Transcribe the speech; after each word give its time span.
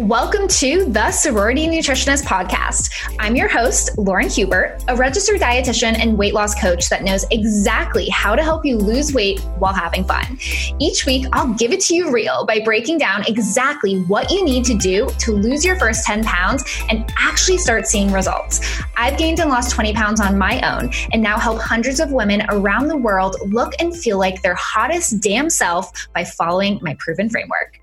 Welcome 0.00 0.48
to 0.48 0.86
the 0.86 1.10
Sorority 1.10 1.66
Nutritionist 1.66 2.24
Podcast. 2.24 2.90
I'm 3.18 3.36
your 3.36 3.48
host, 3.48 3.98
Lauren 3.98 4.30
Hubert, 4.30 4.82
a 4.88 4.96
registered 4.96 5.40
dietitian 5.40 5.98
and 5.98 6.16
weight 6.16 6.32
loss 6.32 6.58
coach 6.58 6.88
that 6.88 7.02
knows 7.02 7.26
exactly 7.30 8.08
how 8.08 8.34
to 8.34 8.42
help 8.42 8.64
you 8.64 8.78
lose 8.78 9.12
weight 9.12 9.40
while 9.58 9.74
having 9.74 10.04
fun. 10.04 10.38
Each 10.78 11.04
week, 11.04 11.26
I'll 11.34 11.52
give 11.52 11.70
it 11.72 11.80
to 11.82 11.94
you 11.94 12.10
real 12.10 12.46
by 12.46 12.60
breaking 12.60 12.96
down 12.96 13.24
exactly 13.28 14.00
what 14.04 14.30
you 14.30 14.42
need 14.42 14.64
to 14.64 14.74
do 14.74 15.10
to 15.18 15.32
lose 15.32 15.66
your 15.66 15.76
first 15.76 16.06
10 16.06 16.24
pounds 16.24 16.64
and 16.88 17.12
actually 17.18 17.58
start 17.58 17.86
seeing 17.86 18.10
results. 18.10 18.80
I've 18.96 19.18
gained 19.18 19.38
and 19.40 19.50
lost 19.50 19.74
20 19.74 19.92
pounds 19.92 20.18
on 20.18 20.38
my 20.38 20.62
own 20.62 20.90
and 21.12 21.22
now 21.22 21.38
help 21.38 21.60
hundreds 21.60 22.00
of 22.00 22.10
women 22.10 22.42
around 22.48 22.88
the 22.88 22.96
world 22.96 23.36
look 23.48 23.74
and 23.78 23.94
feel 23.94 24.18
like 24.18 24.40
their 24.40 24.54
hottest 24.54 25.20
damn 25.20 25.50
self 25.50 26.08
by 26.14 26.24
following 26.24 26.78
my 26.80 26.96
proven 26.98 27.28
framework. 27.28 27.79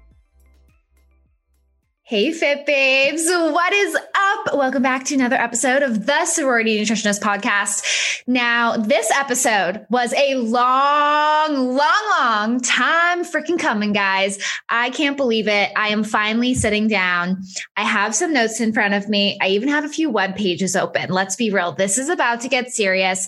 Hey, 2.10 2.32
Fit 2.32 2.66
Babes. 2.66 3.26
What 3.28 3.74
is 3.74 3.94
up? 3.94 4.56
Welcome 4.56 4.82
back 4.82 5.04
to 5.08 5.16
another 5.16 5.36
episode 5.36 5.84
of 5.84 6.06
the 6.06 6.26
Sorority 6.26 6.80
Nutritionist 6.80 7.20
Podcast. 7.20 8.24
Now, 8.26 8.78
this 8.78 9.12
episode 9.12 9.86
was 9.90 10.14
a 10.14 10.36
long, 10.36 11.76
long, 11.76 12.10
long 12.18 12.62
time 12.62 13.26
freaking 13.26 13.60
coming, 13.60 13.92
guys. 13.92 14.40
I 14.70 14.90
can't 14.92 15.18
believe 15.18 15.50
it. 15.50 15.70
I 15.76 15.90
am 15.90 16.06
finally 16.06 16.54
sitting 16.54 16.88
down. 16.88 17.44
I 17.76 17.84
have 17.84 18.16
some 18.16 18.32
notes 18.32 18.62
in 18.62 18.72
front 18.72 18.94
of 18.94 19.10
me. 19.10 19.38
I 19.42 19.50
even 19.50 19.68
have 19.68 19.84
a 19.84 19.90
few 19.90 20.10
web 20.10 20.38
pages 20.38 20.78
open. 20.78 21.10
Let's 21.10 21.36
be 21.36 21.52
real. 21.52 21.74
This 21.74 21.98
is 21.98 22.08
about 22.08 22.40
to 22.40 22.48
get 22.48 22.72
serious. 22.72 23.28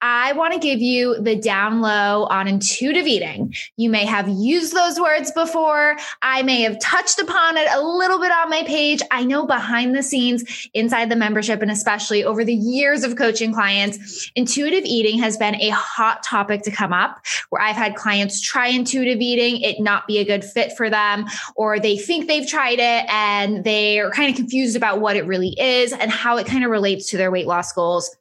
I 0.00 0.32
want 0.32 0.52
to 0.52 0.60
give 0.60 0.80
you 0.80 1.20
the 1.20 1.34
down 1.34 1.80
low 1.80 2.24
on 2.26 2.46
intuitive 2.46 3.06
eating. 3.06 3.54
You 3.76 3.90
may 3.90 4.04
have 4.04 4.28
used 4.28 4.72
those 4.72 5.00
words 5.00 5.32
before. 5.32 5.96
I 6.22 6.42
may 6.42 6.62
have 6.62 6.78
touched 6.78 7.18
upon 7.18 7.56
it 7.56 7.66
a 7.72 7.82
little 7.82 8.20
bit 8.20 8.30
on 8.30 8.48
my 8.48 8.62
page. 8.62 9.02
I 9.10 9.24
know 9.24 9.44
behind 9.44 9.96
the 9.96 10.02
scenes, 10.02 10.68
inside 10.72 11.10
the 11.10 11.16
membership, 11.16 11.62
and 11.62 11.70
especially 11.70 12.22
over 12.22 12.44
the 12.44 12.54
years 12.54 13.02
of 13.02 13.16
coaching 13.16 13.52
clients, 13.52 14.30
intuitive 14.36 14.84
eating 14.84 15.18
has 15.18 15.36
been 15.36 15.56
a 15.56 15.70
hot 15.70 16.22
topic 16.22 16.62
to 16.62 16.70
come 16.70 16.92
up 16.92 17.20
where 17.50 17.60
I've 17.60 17.76
had 17.76 17.96
clients 17.96 18.40
try 18.40 18.68
intuitive 18.68 19.20
eating, 19.20 19.60
it 19.62 19.80
not 19.80 20.06
be 20.06 20.18
a 20.18 20.24
good 20.24 20.44
fit 20.44 20.76
for 20.76 20.88
them, 20.88 21.26
or 21.56 21.80
they 21.80 21.98
think 21.98 22.28
they've 22.28 22.46
tried 22.46 22.78
it 22.78 23.10
and 23.10 23.64
they're 23.64 24.10
kind 24.12 24.30
of 24.30 24.36
confused 24.36 24.76
about 24.76 25.00
what 25.00 25.16
it 25.16 25.26
really 25.26 25.54
is 25.58 25.92
and 25.92 26.10
how 26.10 26.36
it 26.36 26.46
kind 26.46 26.64
of 26.64 26.70
relates 26.70 27.10
to 27.10 27.16
their 27.16 27.30
weight 27.32 27.46
loss 27.46 27.72
goals. 27.72 28.14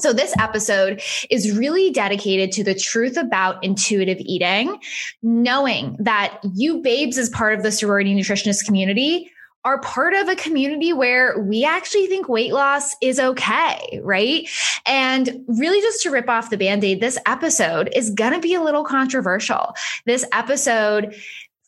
So 0.00 0.12
this 0.12 0.34
episode 0.38 1.02
is 1.28 1.56
really 1.56 1.90
dedicated 1.90 2.52
to 2.52 2.64
the 2.64 2.74
truth 2.74 3.16
about 3.16 3.62
intuitive 3.62 4.18
eating, 4.20 4.78
knowing 5.22 5.96
that 5.98 6.40
you 6.54 6.80
babes 6.80 7.18
as 7.18 7.28
part 7.28 7.54
of 7.54 7.62
the 7.62 7.70
sorority 7.70 8.14
nutritionist 8.14 8.64
community 8.64 9.30
are 9.62 9.78
part 9.80 10.14
of 10.14 10.26
a 10.28 10.36
community 10.36 10.94
where 10.94 11.38
we 11.38 11.66
actually 11.66 12.06
think 12.06 12.30
weight 12.30 12.54
loss 12.54 12.96
is 13.02 13.20
okay, 13.20 14.00
right? 14.02 14.48
And 14.86 15.44
really 15.48 15.82
just 15.82 16.02
to 16.02 16.10
rip 16.10 16.30
off 16.30 16.48
the 16.48 16.56
band-aid, 16.56 17.00
this 17.00 17.18
episode 17.26 17.90
is 17.94 18.08
going 18.08 18.32
to 18.32 18.40
be 18.40 18.54
a 18.54 18.62
little 18.62 18.84
controversial. 18.84 19.74
This 20.06 20.24
episode 20.32 21.14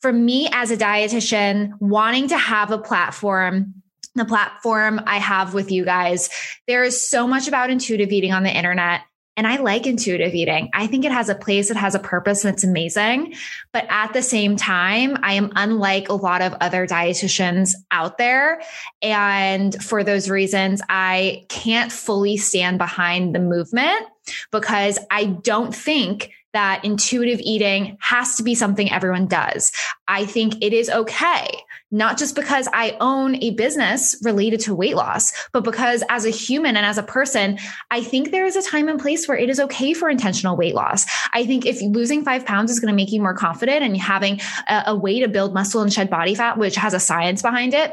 for 0.00 0.10
me 0.10 0.48
as 0.52 0.70
a 0.70 0.76
dietitian 0.76 1.72
wanting 1.80 2.28
to 2.28 2.38
have 2.38 2.70
a 2.70 2.78
platform 2.78 3.81
the 4.14 4.24
platform 4.24 5.00
I 5.06 5.18
have 5.18 5.54
with 5.54 5.70
you 5.70 5.84
guys. 5.84 6.28
There 6.66 6.84
is 6.84 7.08
so 7.08 7.26
much 7.26 7.48
about 7.48 7.70
intuitive 7.70 8.12
eating 8.12 8.32
on 8.32 8.42
the 8.42 8.54
internet. 8.54 9.02
And 9.34 9.46
I 9.46 9.56
like 9.56 9.86
intuitive 9.86 10.34
eating. 10.34 10.68
I 10.74 10.86
think 10.86 11.06
it 11.06 11.12
has 11.12 11.30
a 11.30 11.34
place, 11.34 11.70
it 11.70 11.76
has 11.78 11.94
a 11.94 11.98
purpose, 11.98 12.44
and 12.44 12.52
it's 12.52 12.64
amazing. 12.64 13.34
But 13.72 13.86
at 13.88 14.12
the 14.12 14.20
same 14.20 14.56
time, 14.56 15.16
I 15.22 15.34
am 15.34 15.52
unlike 15.56 16.10
a 16.10 16.14
lot 16.14 16.42
of 16.42 16.54
other 16.60 16.86
dietitians 16.86 17.70
out 17.90 18.18
there. 18.18 18.60
And 19.00 19.74
for 19.82 20.04
those 20.04 20.28
reasons, 20.28 20.82
I 20.86 21.46
can't 21.48 21.90
fully 21.90 22.36
stand 22.36 22.76
behind 22.76 23.34
the 23.34 23.40
movement 23.40 24.06
because 24.50 24.98
I 25.10 25.24
don't 25.24 25.74
think 25.74 26.30
that 26.52 26.84
intuitive 26.84 27.40
eating 27.40 27.96
has 28.00 28.36
to 28.36 28.42
be 28.42 28.54
something 28.54 28.90
everyone 28.90 29.26
does. 29.26 29.72
I 30.06 30.26
think 30.26 30.62
it 30.62 30.72
is 30.72 30.90
okay 30.90 31.48
not 31.92 32.18
just 32.18 32.34
because 32.34 32.66
I 32.72 32.96
own 33.00 33.36
a 33.36 33.50
business 33.50 34.16
related 34.22 34.60
to 34.60 34.74
weight 34.74 34.96
loss, 34.96 35.32
but 35.52 35.62
because 35.62 36.02
as 36.08 36.24
a 36.24 36.30
human 36.30 36.74
and 36.74 36.86
as 36.86 36.96
a 36.96 37.02
person, 37.02 37.58
I 37.90 38.02
think 38.02 38.30
there 38.30 38.46
is 38.46 38.56
a 38.56 38.62
time 38.62 38.88
and 38.88 38.98
place 38.98 39.28
where 39.28 39.36
it 39.36 39.50
is 39.50 39.60
okay 39.60 39.92
for 39.92 40.08
intentional 40.08 40.56
weight 40.56 40.74
loss. 40.74 41.04
I 41.34 41.44
think 41.44 41.66
if 41.66 41.82
losing 41.82 42.24
five 42.24 42.46
pounds 42.46 42.70
is 42.70 42.80
going 42.80 42.90
to 42.90 42.96
make 42.96 43.12
you 43.12 43.20
more 43.20 43.34
confident 43.34 43.84
and 43.84 43.94
having 43.96 44.40
a, 44.68 44.84
a 44.88 44.96
way 44.96 45.20
to 45.20 45.28
build 45.28 45.52
muscle 45.52 45.82
and 45.82 45.92
shed 45.92 46.08
body 46.08 46.34
fat, 46.34 46.56
which 46.56 46.76
has 46.76 46.94
a 46.94 47.00
science 47.00 47.42
behind 47.42 47.74
it, 47.74 47.92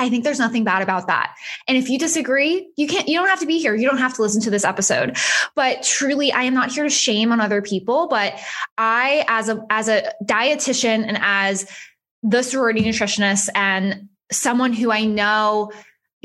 I 0.00 0.08
think 0.08 0.24
there's 0.24 0.38
nothing 0.38 0.64
bad 0.64 0.82
about 0.82 1.06
that. 1.08 1.36
And 1.68 1.76
if 1.76 1.90
you 1.90 1.98
disagree, 1.98 2.68
you 2.76 2.88
can't, 2.88 3.06
you 3.06 3.18
don't 3.18 3.28
have 3.28 3.40
to 3.40 3.46
be 3.46 3.58
here. 3.58 3.74
You 3.74 3.86
don't 3.86 3.98
have 3.98 4.14
to 4.14 4.22
listen 4.22 4.40
to 4.42 4.50
this 4.50 4.64
episode. 4.64 5.18
But 5.54 5.82
truly, 5.82 6.32
I 6.32 6.44
am 6.44 6.54
not 6.54 6.72
here 6.72 6.84
to 6.84 6.90
shame 6.90 7.32
on 7.32 7.40
other 7.40 7.60
people, 7.60 8.08
but 8.08 8.40
I, 8.78 9.26
as 9.28 9.50
a, 9.50 9.64
as 9.68 9.88
a 9.88 10.10
dietitian 10.24 11.06
and 11.06 11.18
as 11.20 11.70
the 12.22 12.42
sorority 12.42 12.82
nutritionist 12.82 13.50
and 13.54 14.08
someone 14.32 14.72
who 14.72 14.90
I 14.90 15.04
know 15.04 15.70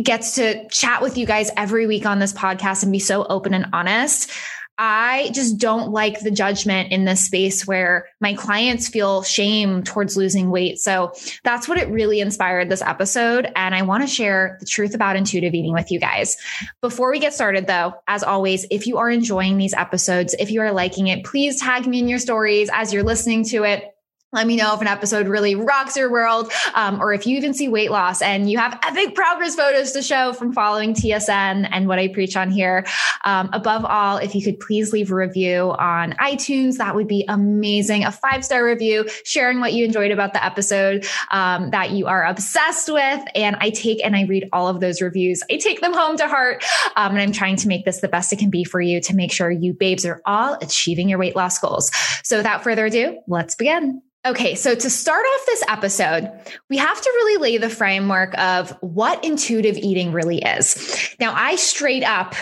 gets 0.02 0.36
to 0.36 0.68
chat 0.70 1.02
with 1.02 1.18
you 1.18 1.26
guys 1.26 1.52
every 1.58 1.86
week 1.86 2.06
on 2.06 2.20
this 2.20 2.34
podcast 2.34 2.84
and 2.84 2.92
be 2.94 3.00
so 3.00 3.26
open 3.26 3.54
and 3.54 3.68
honest. 3.74 4.32
I 4.78 5.30
just 5.34 5.58
don't 5.58 5.92
like 5.92 6.20
the 6.20 6.32
judgment 6.32 6.92
in 6.92 7.06
this 7.06 7.26
space 7.26 7.66
where 7.66 8.08
my 8.20 8.34
clients 8.34 8.90
feel 8.90 9.24
shame 9.24 9.84
towards 9.84 10.18
losing 10.18 10.50
weight. 10.50 10.80
So 10.80 11.14
that's 11.44 11.68
what 11.68 11.78
it 11.78 11.88
really 11.90 12.20
inspired 12.20 12.70
this 12.70 12.82
episode. 12.82 13.52
And 13.56 13.74
I 13.74 13.84
want 13.84 14.04
to 14.04 14.08
share 14.08 14.58
the 14.60 14.66
truth 14.66 14.94
about 14.94 15.16
intuitive 15.16 15.54
eating 15.54 15.74
with 15.74 15.92
you 15.92 16.00
guys. 16.00 16.36
Before 16.82 17.10
we 17.10 17.20
get 17.20 17.34
started, 17.34 17.68
though, 17.68 17.94
as 18.08 18.24
always, 18.24 18.66
if 18.70 18.86
you 18.86 18.98
are 18.98 19.10
enjoying 19.10 19.58
these 19.58 19.74
episodes, 19.74 20.36
if 20.40 20.52
you 20.52 20.62
are 20.62 20.72
liking 20.72 21.08
it, 21.08 21.24
please 21.24 21.60
tag 21.60 21.88
me 21.88 22.00
in 22.00 22.08
your 22.08 22.20
stories 22.20 22.70
as 22.74 22.94
you're 22.94 23.04
listening 23.04 23.46
to 23.46 23.64
it 23.64 23.95
let 24.36 24.46
me 24.46 24.58
know 24.58 24.74
if 24.76 24.82
an 24.82 24.88
episode 24.88 25.28
really 25.28 25.56
rocks 25.56 25.96
your 25.96 26.12
world, 26.12 26.52
um, 26.74 27.02
or 27.02 27.14
if 27.14 27.26
you 27.26 27.38
even 27.38 27.54
see 27.54 27.68
weight 27.70 27.90
loss 27.90 28.22
and 28.22 28.52
you 28.52 28.58
have 28.58 28.78
epic 28.84 29.16
progress 29.16 29.56
photos 29.56 29.94
to 29.94 30.02
show 30.02 30.34
from 30.34 30.52
following 30.52 30.94
TSN 30.94 31.68
and 31.72 31.88
what 31.88 32.00
I 32.00 32.10
preach 32.10 32.36
on 32.36 32.52
here. 32.52 32.86
Um, 33.24 33.50
above 33.54 33.86
all, 33.86 34.18
if 34.18 34.36
you 34.36 34.44
could 34.44 34.60
please 34.60 34.92
leave 34.92 35.10
a 35.12 35.16
review 35.16 35.74
on 35.80 36.12
iTunes, 36.14 36.78
that 36.78 36.96
would 36.96 37.08
be 37.08 37.26
amazing. 37.28 38.04
A 38.04 38.12
five 38.12 38.44
star 38.44 38.64
review, 38.64 39.10
sharing 39.24 39.62
what 39.62 39.74
you 39.74 39.86
enjoyed 39.86 40.12
about 40.12 40.34
the 40.34 40.44
episode 40.44 41.06
um, 41.32 41.72
that 41.72 41.92
you 41.92 42.08
are 42.08 42.26
obsessed 42.26 42.92
with. 42.92 43.24
And 43.34 43.56
I 43.62 43.70
take 43.70 44.04
and 44.04 44.16
I 44.16 44.24
read 44.26 44.50
all 44.52 44.68
of 44.68 44.82
those 44.82 45.02
reviews. 45.02 45.42
I 45.50 45.58
take 45.58 45.80
them 45.80 45.94
home 45.94 46.18
to 46.18 46.28
heart. 46.28 46.64
Um, 46.98 47.12
and 47.12 47.22
I'm 47.22 47.32
trying 47.32 47.56
to 47.58 47.68
make 47.68 47.86
this 47.86 48.02
the 48.02 48.10
best 48.10 48.34
it 48.34 48.40
can 48.40 48.50
be 48.50 48.66
for 48.66 48.82
you 48.82 49.00
to 49.02 49.16
make 49.16 49.32
sure 49.32 49.50
you 49.50 49.74
babes 49.74 50.06
are 50.06 50.22
all 50.26 50.58
achieving 50.62 51.08
your 51.08 51.20
weight 51.20 51.36
loss 51.36 51.58
goals. 51.58 51.90
So 52.24 52.38
without 52.38 52.64
further 52.64 52.86
ado, 52.88 53.20
let's 53.28 53.56
begin. 53.56 54.02
Okay, 54.26 54.56
so 54.56 54.74
to 54.74 54.90
start 54.90 55.24
off 55.24 55.46
this 55.46 55.64
episode, 55.68 56.32
we 56.68 56.78
have 56.78 57.00
to 57.00 57.12
really 57.16 57.40
lay 57.40 57.58
the 57.58 57.70
framework 57.70 58.36
of 58.40 58.72
what 58.82 59.24
intuitive 59.24 59.78
eating 59.78 60.12
really 60.12 60.40
is. 60.40 61.16
Now, 61.20 61.34
I 61.36 61.58
straight 61.58 62.04
up, 62.04 62.34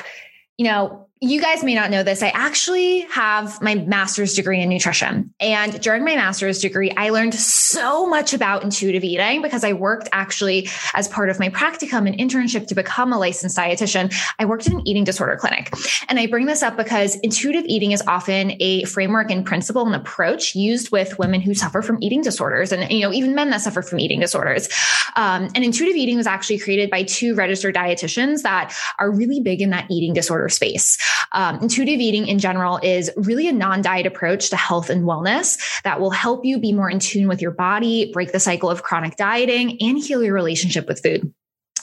you 0.58 0.66
know, 0.66 1.08
you 1.24 1.40
guys 1.40 1.64
may 1.64 1.74
not 1.74 1.90
know 1.90 2.04
this. 2.04 2.22
I 2.22 2.30
actually 2.30 3.02
have 3.12 3.62
my 3.62 3.76
master's 3.76 4.34
degree 4.34 4.62
in 4.62 4.68
nutrition. 4.68 5.34
And 5.40 5.80
during 5.80 6.04
my 6.04 6.16
master's 6.16 6.60
degree, 6.60 6.92
I 6.92 7.12
learned 7.12 7.34
so 7.34 8.06
much 8.06 8.34
about 8.34 8.62
intuitive 8.62 9.06
eating 9.06 9.42
because 9.42 9.64
I 9.64 9.72
worked 9.72 10.10
actually 10.12 10.68
as 10.94 11.08
part 11.08 11.30
of 11.30 11.40
my 11.40 11.48
practicum 11.48 12.08
and 12.08 12.18
internship 12.18 12.68
to 12.68 12.76
become 12.76 13.14
a 13.14 13.18
licensed 13.18 13.58
dietitian. 13.58 14.14
I 14.38 14.44
worked 14.44 14.68
in 14.68 14.74
an 14.74 14.88
eating 14.88 15.06
disorder 15.06 15.38
clinic. 15.38 15.74
And 16.10 16.20
I 16.20 16.28
bring 16.28 16.46
this 16.46 16.62
up 16.62 16.76
because 16.76 17.16
intuitive 17.22 17.64
eating 17.68 17.94
is 17.94 18.04
often 18.06 18.58
a 18.60 18.84
framework 18.84 19.32
and 19.32 19.46
principle 19.46 19.86
and 19.86 19.96
approach 19.96 20.56
used 20.56 20.92
with 20.92 21.18
women 21.20 21.40
who 21.40 21.54
suffer 21.54 21.82
from 21.82 22.00
eating 22.02 22.22
disorders 22.22 22.74
and, 22.74 22.92
you 22.92 23.00
know, 23.00 23.14
even 23.14 23.34
men 23.34 23.50
that 23.52 23.62
suffer 23.62 23.82
from 23.82 24.02
eating 24.02 24.20
disorders. 24.20 24.68
Um, 25.16 25.44
and 25.56 25.64
intuitive 25.64 25.96
eating 25.96 26.18
was 26.18 26.28
actually 26.28 26.60
created 26.60 26.90
by 26.90 27.04
two 27.04 27.34
registered 27.34 27.76
dietitians 27.76 28.42
that 28.42 28.76
are 29.00 29.10
really 29.10 29.40
big 29.40 29.62
in 29.62 29.70
that 29.70 29.90
eating 29.90 30.14
disorder 30.14 30.50
space. 30.50 30.98
Um, 31.32 31.60
intuitive 31.62 32.00
eating 32.00 32.28
in 32.28 32.40
general 32.40 32.80
is 32.84 33.12
really 33.16 33.48
a 33.48 33.54
non 33.54 33.82
diet 33.82 34.06
approach 34.06 34.50
to 34.50 34.56
health 34.56 34.90
and 34.90 35.04
wellness 35.04 35.82
that 35.84 36.00
will 36.00 36.12
help 36.12 36.46
you 36.46 36.60
be 36.60 36.74
more 36.74 36.90
in 36.90 37.00
tune 37.00 37.28
with 37.28 37.42
your 37.42 37.52
body, 37.52 38.12
break 38.14 38.32
the 38.32 38.40
cycle 38.40 38.70
of 38.70 38.84
chronic 38.84 39.16
dieting, 39.16 39.78
and 39.82 39.98
heal 39.98 40.24
your 40.24 40.34
relationship 40.34 40.88
with 40.88 41.02
food. 41.02 41.34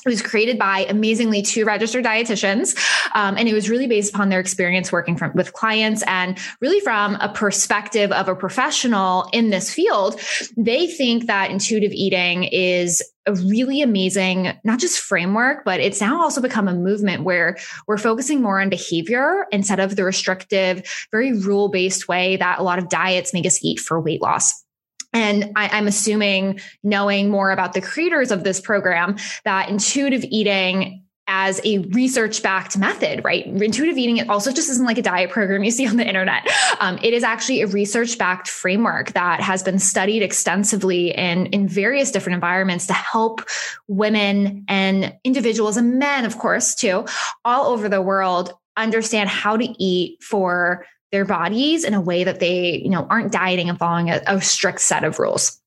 It 0.04 0.08
was 0.08 0.22
created 0.22 0.58
by 0.58 0.86
amazingly 0.88 1.42
two 1.42 1.64
registered 1.64 2.04
dietitians. 2.04 2.76
Um, 3.14 3.36
and 3.36 3.48
it 3.48 3.52
was 3.52 3.68
really 3.68 3.86
based 3.86 4.14
upon 4.14 4.28
their 4.28 4.40
experience 4.40 4.90
working 4.90 5.16
from, 5.16 5.32
with 5.34 5.52
clients 5.52 6.02
and 6.06 6.38
really 6.60 6.80
from 6.80 7.16
a 7.16 7.28
perspective 7.28 8.12
of 8.12 8.28
a 8.28 8.34
professional 8.34 9.28
in 9.32 9.50
this 9.50 9.72
field. 9.72 10.20
They 10.56 10.86
think 10.86 11.26
that 11.26 11.50
intuitive 11.50 11.92
eating 11.92 12.44
is 12.44 13.02
a 13.26 13.34
really 13.34 13.82
amazing, 13.82 14.52
not 14.64 14.78
just 14.78 14.98
framework, 14.98 15.64
but 15.64 15.80
it's 15.80 16.00
now 16.00 16.22
also 16.22 16.40
become 16.40 16.68
a 16.68 16.74
movement 16.74 17.22
where 17.22 17.58
we're 17.86 17.98
focusing 17.98 18.40
more 18.40 18.60
on 18.60 18.70
behavior 18.70 19.46
instead 19.52 19.80
of 19.80 19.96
the 19.96 20.04
restrictive, 20.04 20.82
very 21.10 21.32
rule 21.32 21.68
based 21.68 22.08
way 22.08 22.36
that 22.36 22.58
a 22.58 22.62
lot 22.62 22.78
of 22.78 22.88
diets 22.88 23.34
make 23.34 23.46
us 23.46 23.62
eat 23.62 23.78
for 23.78 24.00
weight 24.00 24.22
loss. 24.22 24.64
And 25.12 25.52
I, 25.56 25.76
am 25.78 25.86
assuming, 25.86 26.60
knowing 26.82 27.30
more 27.30 27.50
about 27.50 27.72
the 27.72 27.80
creators 27.80 28.30
of 28.30 28.44
this 28.44 28.60
program, 28.60 29.16
that 29.44 29.68
intuitive 29.68 30.24
eating 30.24 31.04
as 31.32 31.60
a 31.64 31.78
research 31.78 32.42
backed 32.42 32.76
method, 32.76 33.24
right? 33.24 33.46
Intuitive 33.46 33.96
eating, 33.96 34.16
it 34.16 34.28
also 34.28 34.50
just 34.50 34.68
isn't 34.68 34.84
like 34.84 34.98
a 34.98 35.02
diet 35.02 35.30
program 35.30 35.62
you 35.62 35.70
see 35.70 35.86
on 35.86 35.96
the 35.96 36.06
internet. 36.06 36.44
Um, 36.80 36.98
it 37.02 37.14
is 37.14 37.22
actually 37.22 37.60
a 37.60 37.68
research 37.68 38.18
backed 38.18 38.48
framework 38.48 39.12
that 39.12 39.40
has 39.40 39.62
been 39.62 39.78
studied 39.78 40.24
extensively 40.24 41.12
in, 41.12 41.46
in 41.46 41.68
various 41.68 42.10
different 42.10 42.34
environments 42.34 42.88
to 42.88 42.94
help 42.94 43.42
women 43.86 44.64
and 44.66 45.16
individuals 45.22 45.76
and 45.76 46.00
men, 46.00 46.24
of 46.24 46.36
course, 46.36 46.74
too, 46.74 47.06
all 47.44 47.66
over 47.66 47.88
the 47.88 48.02
world 48.02 48.52
understand 48.76 49.28
how 49.28 49.56
to 49.56 49.66
eat 49.82 50.20
for 50.22 50.84
their 51.12 51.24
bodies 51.24 51.84
in 51.84 51.94
a 51.94 52.00
way 52.00 52.24
that 52.24 52.40
they, 52.40 52.78
you 52.78 52.90
know, 52.90 53.06
aren't 53.10 53.32
dieting 53.32 53.68
and 53.68 53.78
following 53.78 54.10
a, 54.10 54.20
a 54.26 54.40
strict 54.40 54.80
set 54.80 55.04
of 55.04 55.18
rules. 55.18 55.60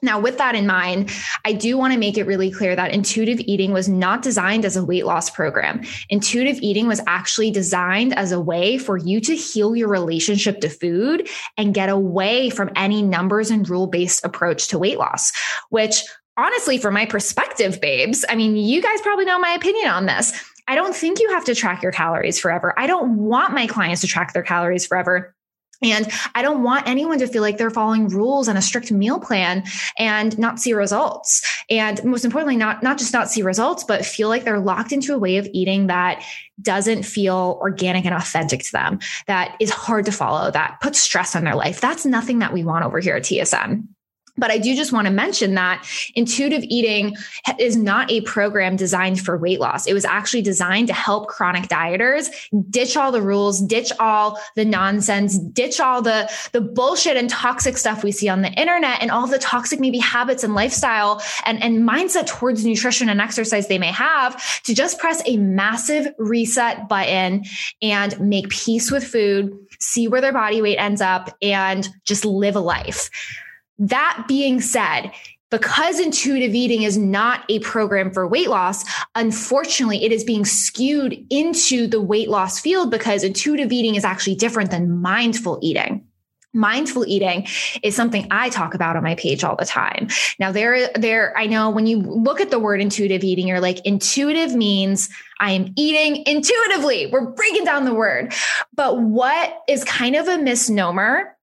Now, 0.00 0.20
with 0.20 0.38
that 0.38 0.54
in 0.54 0.66
mind, 0.66 1.10
I 1.44 1.52
do 1.52 1.76
want 1.76 1.92
to 1.92 1.98
make 1.98 2.16
it 2.16 2.24
really 2.24 2.52
clear 2.52 2.76
that 2.76 2.92
intuitive 2.92 3.40
eating 3.40 3.72
was 3.72 3.88
not 3.88 4.22
designed 4.22 4.64
as 4.64 4.76
a 4.76 4.84
weight 4.84 5.04
loss 5.04 5.28
program. 5.28 5.82
Intuitive 6.08 6.58
eating 6.62 6.86
was 6.86 7.00
actually 7.08 7.50
designed 7.50 8.16
as 8.16 8.30
a 8.30 8.40
way 8.40 8.78
for 8.78 8.96
you 8.96 9.20
to 9.22 9.34
heal 9.34 9.74
your 9.74 9.88
relationship 9.88 10.60
to 10.60 10.68
food 10.68 11.28
and 11.56 11.74
get 11.74 11.88
away 11.88 12.48
from 12.48 12.70
any 12.76 13.02
numbers 13.02 13.50
and 13.50 13.68
rule 13.68 13.88
based 13.88 14.24
approach 14.24 14.68
to 14.68 14.78
weight 14.78 14.98
loss, 14.98 15.32
which 15.70 16.04
honestly, 16.36 16.78
from 16.78 16.94
my 16.94 17.04
perspective, 17.04 17.80
babes, 17.80 18.24
I 18.28 18.36
mean, 18.36 18.56
you 18.56 18.80
guys 18.80 19.00
probably 19.00 19.24
know 19.24 19.40
my 19.40 19.50
opinion 19.50 19.88
on 19.88 20.06
this. 20.06 20.32
I 20.68 20.74
don't 20.74 20.94
think 20.94 21.18
you 21.18 21.30
have 21.30 21.46
to 21.46 21.54
track 21.54 21.82
your 21.82 21.92
calories 21.92 22.38
forever. 22.38 22.74
I 22.78 22.86
don't 22.86 23.16
want 23.16 23.54
my 23.54 23.66
clients 23.66 24.02
to 24.02 24.06
track 24.06 24.34
their 24.34 24.42
calories 24.42 24.86
forever. 24.86 25.34
And 25.82 26.08
I 26.34 26.42
don't 26.42 26.62
want 26.64 26.88
anyone 26.88 27.20
to 27.20 27.28
feel 27.28 27.40
like 27.40 27.56
they're 27.56 27.70
following 27.70 28.08
rules 28.08 28.48
and 28.48 28.58
a 28.58 28.62
strict 28.62 28.90
meal 28.90 29.20
plan 29.20 29.62
and 29.96 30.36
not 30.36 30.58
see 30.58 30.72
results. 30.72 31.40
And 31.70 32.02
most 32.04 32.24
importantly, 32.24 32.56
not, 32.56 32.82
not 32.82 32.98
just 32.98 33.12
not 33.12 33.30
see 33.30 33.42
results, 33.42 33.84
but 33.84 34.04
feel 34.04 34.28
like 34.28 34.44
they're 34.44 34.58
locked 34.58 34.92
into 34.92 35.14
a 35.14 35.18
way 35.18 35.36
of 35.36 35.48
eating 35.52 35.86
that 35.86 36.22
doesn't 36.60 37.04
feel 37.04 37.58
organic 37.60 38.04
and 38.04 38.14
authentic 38.14 38.64
to 38.64 38.72
them, 38.72 38.98
that 39.26 39.56
is 39.60 39.70
hard 39.70 40.04
to 40.06 40.12
follow, 40.12 40.50
that 40.50 40.78
puts 40.82 41.00
stress 41.00 41.36
on 41.36 41.44
their 41.44 41.54
life. 41.54 41.80
That's 41.80 42.04
nothing 42.04 42.40
that 42.40 42.52
we 42.52 42.64
want 42.64 42.84
over 42.84 42.98
here 42.98 43.14
at 43.14 43.22
TSN. 43.22 43.86
But 44.38 44.50
I 44.50 44.58
do 44.58 44.74
just 44.74 44.92
want 44.92 45.06
to 45.06 45.12
mention 45.12 45.54
that 45.54 45.86
intuitive 46.14 46.62
eating 46.64 47.16
is 47.58 47.76
not 47.76 48.10
a 48.10 48.20
program 48.22 48.76
designed 48.76 49.20
for 49.20 49.36
weight 49.36 49.60
loss. 49.60 49.86
It 49.86 49.94
was 49.94 50.04
actually 50.04 50.42
designed 50.42 50.88
to 50.88 50.94
help 50.94 51.28
chronic 51.28 51.68
dieters 51.68 52.30
ditch 52.70 52.96
all 52.96 53.12
the 53.12 53.22
rules, 53.22 53.60
ditch 53.60 53.92
all 53.98 54.38
the 54.54 54.64
nonsense, 54.64 55.38
ditch 55.38 55.80
all 55.80 56.02
the, 56.02 56.30
the 56.52 56.60
bullshit 56.60 57.16
and 57.16 57.28
toxic 57.28 57.76
stuff 57.76 58.04
we 58.04 58.12
see 58.12 58.28
on 58.28 58.42
the 58.42 58.52
internet 58.52 59.02
and 59.02 59.10
all 59.10 59.26
the 59.26 59.38
toxic 59.38 59.80
maybe 59.80 59.98
habits 59.98 60.44
and 60.44 60.54
lifestyle 60.54 61.22
and, 61.44 61.62
and 61.62 61.88
mindset 61.88 62.26
towards 62.26 62.64
nutrition 62.64 63.08
and 63.08 63.20
exercise 63.20 63.68
they 63.68 63.78
may 63.78 63.92
have 63.92 64.62
to 64.62 64.74
just 64.74 64.98
press 64.98 65.22
a 65.26 65.36
massive 65.36 66.08
reset 66.18 66.88
button 66.88 67.44
and 67.82 68.18
make 68.20 68.48
peace 68.48 68.90
with 68.90 69.04
food, 69.04 69.56
see 69.80 70.08
where 70.08 70.20
their 70.20 70.32
body 70.32 70.62
weight 70.62 70.76
ends 70.76 71.00
up 71.00 71.36
and 71.42 71.88
just 72.04 72.24
live 72.24 72.56
a 72.56 72.60
life. 72.60 73.10
That 73.78 74.24
being 74.26 74.60
said, 74.60 75.12
because 75.50 75.98
intuitive 75.98 76.54
eating 76.54 76.82
is 76.82 76.98
not 76.98 77.44
a 77.48 77.58
program 77.60 78.10
for 78.10 78.26
weight 78.26 78.50
loss, 78.50 78.84
unfortunately, 79.14 80.04
it 80.04 80.12
is 80.12 80.24
being 80.24 80.44
skewed 80.44 81.24
into 81.30 81.86
the 81.86 82.00
weight 82.00 82.28
loss 82.28 82.60
field 82.60 82.90
because 82.90 83.24
intuitive 83.24 83.72
eating 83.72 83.94
is 83.94 84.04
actually 84.04 84.34
different 84.34 84.70
than 84.70 85.00
mindful 85.00 85.58
eating. 85.62 86.04
Mindful 86.54 87.06
eating 87.06 87.46
is 87.82 87.94
something 87.94 88.26
I 88.30 88.48
talk 88.48 88.74
about 88.74 88.96
on 88.96 89.02
my 89.02 89.14
page 89.14 89.44
all 89.44 89.54
the 89.54 89.66
time. 89.66 90.08
Now, 90.38 90.50
there, 90.50 90.88
there, 90.94 91.36
I 91.36 91.46
know 91.46 91.70
when 91.70 91.86
you 91.86 91.98
look 91.98 92.40
at 92.40 92.50
the 92.50 92.58
word 92.58 92.80
intuitive 92.80 93.22
eating, 93.22 93.46
you're 93.46 93.60
like, 93.60 93.84
intuitive 93.86 94.54
means 94.54 95.08
I 95.40 95.52
am 95.52 95.72
eating 95.76 96.24
intuitively. 96.26 97.06
We're 97.06 97.30
breaking 97.30 97.64
down 97.64 97.84
the 97.84 97.94
word. 97.94 98.34
But 98.74 98.98
what 99.00 99.60
is 99.68 99.84
kind 99.84 100.16
of 100.16 100.26
a 100.26 100.38
misnomer 100.38 101.36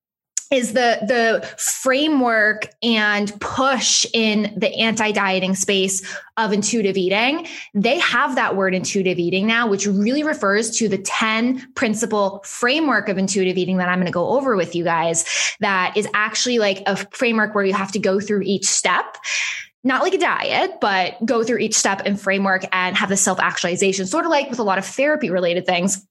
is 0.51 0.73
the 0.73 0.99
the 1.01 1.47
framework 1.57 2.67
and 2.83 3.37
push 3.39 4.05
in 4.13 4.53
the 4.57 4.73
anti-dieting 4.75 5.55
space 5.55 6.03
of 6.37 6.53
intuitive 6.53 6.97
eating. 6.97 7.47
They 7.73 7.99
have 7.99 8.35
that 8.35 8.55
word 8.55 8.73
intuitive 8.73 9.19
eating 9.19 9.47
now 9.47 9.67
which 9.67 9.87
really 9.87 10.23
refers 10.23 10.77
to 10.77 10.87
the 10.87 10.97
10 10.97 11.73
principle 11.73 12.41
framework 12.45 13.09
of 13.09 13.17
intuitive 13.17 13.57
eating 13.57 13.77
that 13.77 13.89
i'm 13.89 13.97
going 13.97 14.05
to 14.05 14.11
go 14.11 14.29
over 14.29 14.55
with 14.55 14.75
you 14.75 14.83
guys 14.83 15.25
that 15.59 15.95
is 15.95 16.07
actually 16.13 16.59
like 16.59 16.83
a 16.85 16.95
framework 17.11 17.55
where 17.55 17.65
you 17.65 17.73
have 17.73 17.91
to 17.93 17.99
go 17.99 18.19
through 18.19 18.41
each 18.43 18.65
step. 18.65 19.17
Not 19.83 20.01
like 20.01 20.15
a 20.15 20.17
diet, 20.17 20.79
but 20.81 21.23
go 21.23 21.43
through 21.43 21.59
each 21.59 21.75
step 21.75 22.01
and 22.05 22.19
framework 22.19 22.63
and 22.71 22.97
have 22.97 23.09
the 23.09 23.17
self 23.17 23.39
actualization, 23.39 24.07
sort 24.07 24.25
of 24.25 24.31
like 24.31 24.49
with 24.49 24.59
a 24.59 24.63
lot 24.63 24.79
of 24.79 24.85
therapy 24.85 25.29
related 25.29 25.65
things 25.65 26.05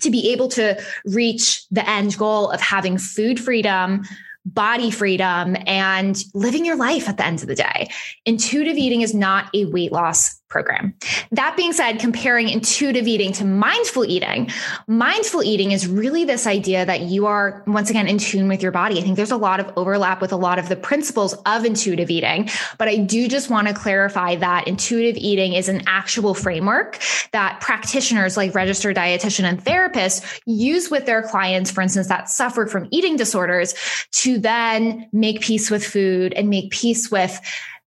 to 0.00 0.10
be 0.10 0.32
able 0.32 0.48
to 0.48 0.80
reach 1.04 1.66
the 1.70 1.88
end 1.88 2.16
goal 2.18 2.50
of 2.50 2.60
having 2.60 2.98
food 2.98 3.40
freedom, 3.40 4.02
body 4.44 4.90
freedom, 4.90 5.56
and 5.66 6.22
living 6.34 6.64
your 6.64 6.76
life 6.76 7.08
at 7.08 7.16
the 7.16 7.26
end 7.26 7.42
of 7.42 7.48
the 7.48 7.54
day. 7.54 7.88
Intuitive 8.24 8.76
eating 8.76 9.02
is 9.02 9.14
not 9.14 9.50
a 9.54 9.64
weight 9.66 9.92
loss 9.92 10.40
program. 10.56 10.94
That 11.32 11.54
being 11.54 11.74
said, 11.74 11.98
comparing 11.98 12.48
intuitive 12.48 13.06
eating 13.06 13.30
to 13.32 13.44
mindful 13.44 14.06
eating, 14.06 14.50
mindful 14.86 15.42
eating 15.42 15.72
is 15.72 15.86
really 15.86 16.24
this 16.24 16.46
idea 16.46 16.86
that 16.86 17.02
you 17.02 17.26
are 17.26 17.62
once 17.66 17.90
again 17.90 18.08
in 18.08 18.16
tune 18.16 18.48
with 18.48 18.62
your 18.62 18.72
body. 18.72 18.98
I 18.98 19.02
think 19.02 19.16
there's 19.16 19.30
a 19.30 19.36
lot 19.36 19.60
of 19.60 19.70
overlap 19.76 20.22
with 20.22 20.32
a 20.32 20.36
lot 20.36 20.58
of 20.58 20.70
the 20.70 20.76
principles 20.76 21.34
of 21.44 21.66
intuitive 21.66 22.08
eating, 22.08 22.48
but 22.78 22.88
I 22.88 22.96
do 22.96 23.28
just 23.28 23.50
want 23.50 23.68
to 23.68 23.74
clarify 23.74 24.36
that 24.36 24.66
intuitive 24.66 25.18
eating 25.18 25.52
is 25.52 25.68
an 25.68 25.82
actual 25.86 26.32
framework 26.32 27.02
that 27.32 27.60
practitioners 27.60 28.38
like 28.38 28.54
registered 28.54 28.96
dietitian 28.96 29.44
and 29.44 29.62
therapists 29.62 30.40
use 30.46 30.90
with 30.90 31.04
their 31.04 31.20
clients, 31.20 31.70
for 31.70 31.82
instance, 31.82 32.08
that 32.08 32.30
suffer 32.30 32.66
from 32.66 32.88
eating 32.90 33.16
disorders 33.16 33.74
to 34.12 34.38
then 34.38 35.06
make 35.12 35.42
peace 35.42 35.70
with 35.70 35.84
food 35.84 36.32
and 36.32 36.48
make 36.48 36.70
peace 36.70 37.10
with 37.10 37.38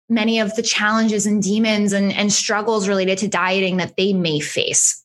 many 0.10 0.40
of 0.40 0.56
the 0.56 0.64
challenges 0.64 1.26
and 1.26 1.42
demons 1.42 1.94
and, 1.94 2.12
and 2.12 2.34
struggles 2.34 2.88
related 2.88 3.18
to 3.20 3.28
dieting 3.28 3.78
that 3.78 3.96
they 3.96 4.14
may 4.14 4.40
face. 4.40 5.04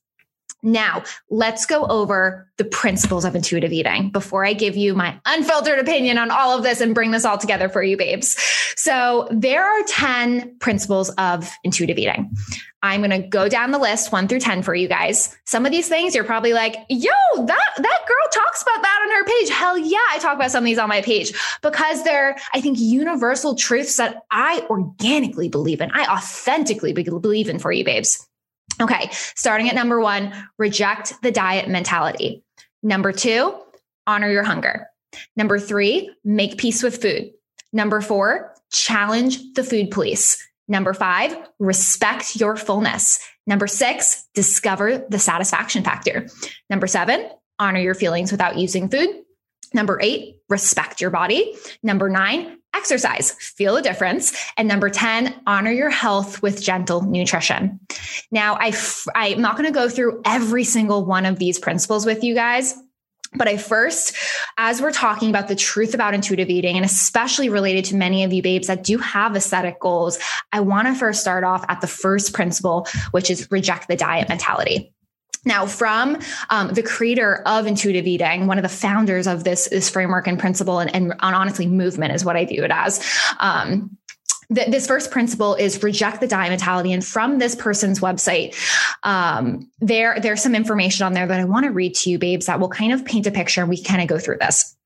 Now, 0.64 1.05
let's 1.28 1.66
go 1.66 1.84
over 1.87 2.50
the 2.56 2.64
principles 2.64 3.25
of 3.25 3.37
intuitive 3.37 3.72
eating 3.72 4.11
before 4.11 4.46
I 4.46 4.55
give 4.55 4.76
you 4.76 4.94
my 4.94 5.20
unfiltered 5.26 5.78
opinion 5.78 6.16
on 6.16 6.31
all 6.31 6.56
of 6.56 6.62
this 6.62 6.81
and 6.81 6.94
bring 6.94 7.11
this 7.11 7.26
all 7.26 7.37
together 7.37 7.69
for 7.69 7.82
you, 7.82 7.96
babes. 7.96 8.37
So, 8.76 9.28
there 9.31 9.62
are 9.62 9.83
10 9.87 10.59
principles 10.59 11.11
of 11.11 11.50
intuitive 11.64 11.99
eating. 11.99 12.35
I'm 12.83 13.00
going 13.00 13.23
to 13.23 13.26
go 13.26 13.49
down 13.49 13.71
the 13.71 13.78
list 13.78 14.12
one 14.12 14.28
through 14.28 14.40
10 14.40 14.62
for 14.62 14.75
you 14.75 14.88
guys. 14.88 15.35
Some 15.44 15.64
of 15.64 15.73
these 15.73 15.88
things 15.88 16.14
you're 16.14 16.23
probably 16.25 16.52
like, 16.52 16.76
yo, 16.90 17.12
that, 17.35 17.71
that 17.76 17.99
girl 18.06 18.30
talks 18.33 18.62
about 18.62 18.83
that 18.83 19.00
on 19.06 19.16
her 19.16 19.25
page. 19.25 19.49
Hell 19.50 19.78
yeah. 19.78 19.99
I 20.11 20.18
talk 20.18 20.35
about 20.35 20.50
some 20.50 20.64
of 20.64 20.66
these 20.66 20.78
on 20.78 20.90
my 20.90 21.00
page 21.00 21.33
because 21.62 22.04
they're, 22.04 22.37
I 22.52 22.61
think, 22.61 22.78
universal 22.78 23.54
truths 23.54 23.97
that 23.97 24.23
I 24.30 24.66
organically 24.68 25.49
believe 25.49 25.80
in. 25.80 25.90
I 25.92 26.04
authentically 26.14 26.92
believe 26.92 27.49
in 27.49 27.59
for 27.59 27.73
you, 27.73 27.85
babes. 27.85 28.26
Okay. 28.81 29.11
Starting 29.12 29.69
at 29.69 29.75
number 29.75 30.00
one, 30.00 30.33
reject 30.59 31.14
the 31.23 31.31
diet 31.31 31.69
mentality. 31.69 32.43
Number 32.83 33.12
two, 33.12 33.54
honor 34.07 34.31
your 34.31 34.43
hunger. 34.43 34.88
Number 35.37 35.59
three, 35.59 36.11
make 36.25 36.59
peace 36.59 36.83
with 36.83 37.00
food. 37.00 37.31
Number 37.73 38.00
four, 38.00 38.54
challenge 38.73 39.38
the 39.54 39.64
food 39.64 39.90
police. 39.90 40.45
Number 40.66 40.95
five, 40.95 41.37
respect 41.59 42.37
your 42.37 42.57
fullness. 42.57 43.21
Number 43.47 43.66
six, 43.66 44.26
discover 44.35 45.04
the 45.09 45.19
satisfaction 45.19 45.85
factor. 45.85 46.28
Number 46.71 46.87
seven, 46.87 47.28
honor 47.59 47.81
your 47.81 47.95
feelings 47.95 48.33
without 48.33 48.57
using 48.57 48.88
food. 48.88 49.24
Number 49.75 49.99
eight, 50.00 50.37
respect 50.49 51.00
your 51.00 51.11
body. 51.11 51.54
Number 51.83 52.09
nine, 52.09 52.59
exercise, 52.75 53.33
feel 53.33 53.76
a 53.76 53.83
difference. 53.83 54.37
And 54.57 54.69
number 54.69 54.90
10, 54.90 55.35
honor 55.47 55.71
your 55.71 55.90
health 55.90 56.43
with 56.43 56.62
gentle 56.62 57.02
nutrition. 57.02 57.81
Now, 58.31 58.54
I 58.54 58.69
f- 58.69 59.07
I'm 59.14 59.40
not 59.40 59.57
going 59.57 59.66
to 59.66 59.78
go 59.78 59.88
through 59.88 60.23
every 60.25 60.64
single 60.64 61.04
one 61.04 61.26
of 61.26 61.38
these 61.38 61.59
principles 61.59 62.07
with 62.07 62.25
you 62.25 62.35
guys. 62.35 62.75
But 63.37 63.49
I 63.49 63.57
first, 63.57 64.16
as 64.59 64.81
we're 64.81 64.93
talking 64.93 65.28
about 65.28 65.49
the 65.49 65.57
truth 65.57 65.93
about 65.93 66.14
intuitive 66.14 66.49
eating, 66.49 66.76
and 66.76 66.85
especially 66.85 67.49
related 67.49 67.85
to 67.87 67.97
many 67.97 68.23
of 68.23 68.33
you 68.33 68.43
babes 68.43 68.69
that 68.69 68.85
do 68.85 68.97
have 68.99 69.35
aesthetic 69.35 69.81
goals, 69.81 70.21
I 70.52 70.61
want 70.61 70.87
to 70.87 70.95
first 70.95 71.21
start 71.21 71.43
off 71.43 71.64
at 71.69 71.81
the 71.81 71.88
first 71.88 72.33
principle, 72.33 72.87
which 73.11 73.31
is 73.31 73.50
reject 73.50 73.88
the 73.88 73.97
diet 73.97 74.28
mentality. 74.28 74.94
Now, 75.45 75.67
from 75.67 76.19
um, 76.51 76.69
the 76.73 76.83
creator 76.83 77.43
of 77.47 77.67
intuitive 77.67 78.07
eating, 78.07 78.47
one 78.47 78.59
of 78.59 78.63
the 78.63 78.69
founders 78.69 79.27
of 79.27 79.45
this, 79.45 79.69
this 79.69 79.91
framework 79.91 80.27
and 80.27 80.39
principle, 80.39 80.79
and, 80.79 80.95
and 80.95 81.15
honestly, 81.21 81.67
movement 81.67 82.15
is 82.15 82.25
what 82.25 82.37
I 82.37 82.45
view 82.45 82.65
it 82.65 82.71
as. 82.71 83.05
Um, 83.41 83.97
this 84.51 84.87
first 84.87 85.11
principle 85.11 85.55
is 85.55 85.83
reject 85.83 86.21
the 86.21 86.27
diet 86.27 86.51
mentality. 86.51 86.93
And 86.93 87.05
from 87.05 87.39
this 87.39 87.55
person's 87.55 88.01
website, 88.01 88.55
um, 89.03 89.71
there, 89.81 90.21
there's 90.21 90.43
some 90.43 90.55
information 90.55 91.07
on 91.07 91.13
there 91.13 91.27
that 91.27 91.41
I 91.41 91.45
want 91.45 91.65
to 91.65 91.73
read 91.73 91.95
to 91.97 92.11
you, 92.11 92.19
babes, 92.19 92.47
that 92.47 92.61
will 92.61 92.69
kind 92.69 92.93
of 92.93 93.05
paint 93.05 93.27
a 93.27 93.31
picture 93.31 93.63
and 93.63 93.71
we 93.71 93.83
kind 93.83 94.03
of 94.03 94.09
go 94.09 94.19
through 94.19 94.39
this. 94.39 94.77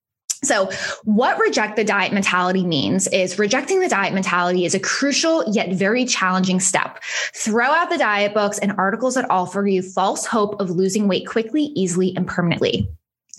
So, 0.42 0.70
what 1.04 1.38
reject 1.38 1.76
the 1.76 1.84
diet 1.84 2.12
mentality 2.12 2.64
means 2.64 3.08
is 3.08 3.38
rejecting 3.38 3.80
the 3.80 3.88
diet 3.88 4.14
mentality 4.14 4.64
is 4.64 4.74
a 4.74 4.80
crucial 4.80 5.44
yet 5.50 5.72
very 5.72 6.04
challenging 6.04 6.60
step. 6.60 7.02
Throw 7.34 7.66
out 7.66 7.90
the 7.90 7.98
diet 7.98 8.34
books 8.34 8.58
and 8.58 8.72
articles 8.78 9.14
that 9.14 9.28
offer 9.30 9.66
you 9.66 9.82
false 9.82 10.26
hope 10.26 10.60
of 10.60 10.70
losing 10.70 11.08
weight 11.08 11.26
quickly, 11.26 11.64
easily, 11.74 12.14
and 12.16 12.26
permanently 12.26 12.88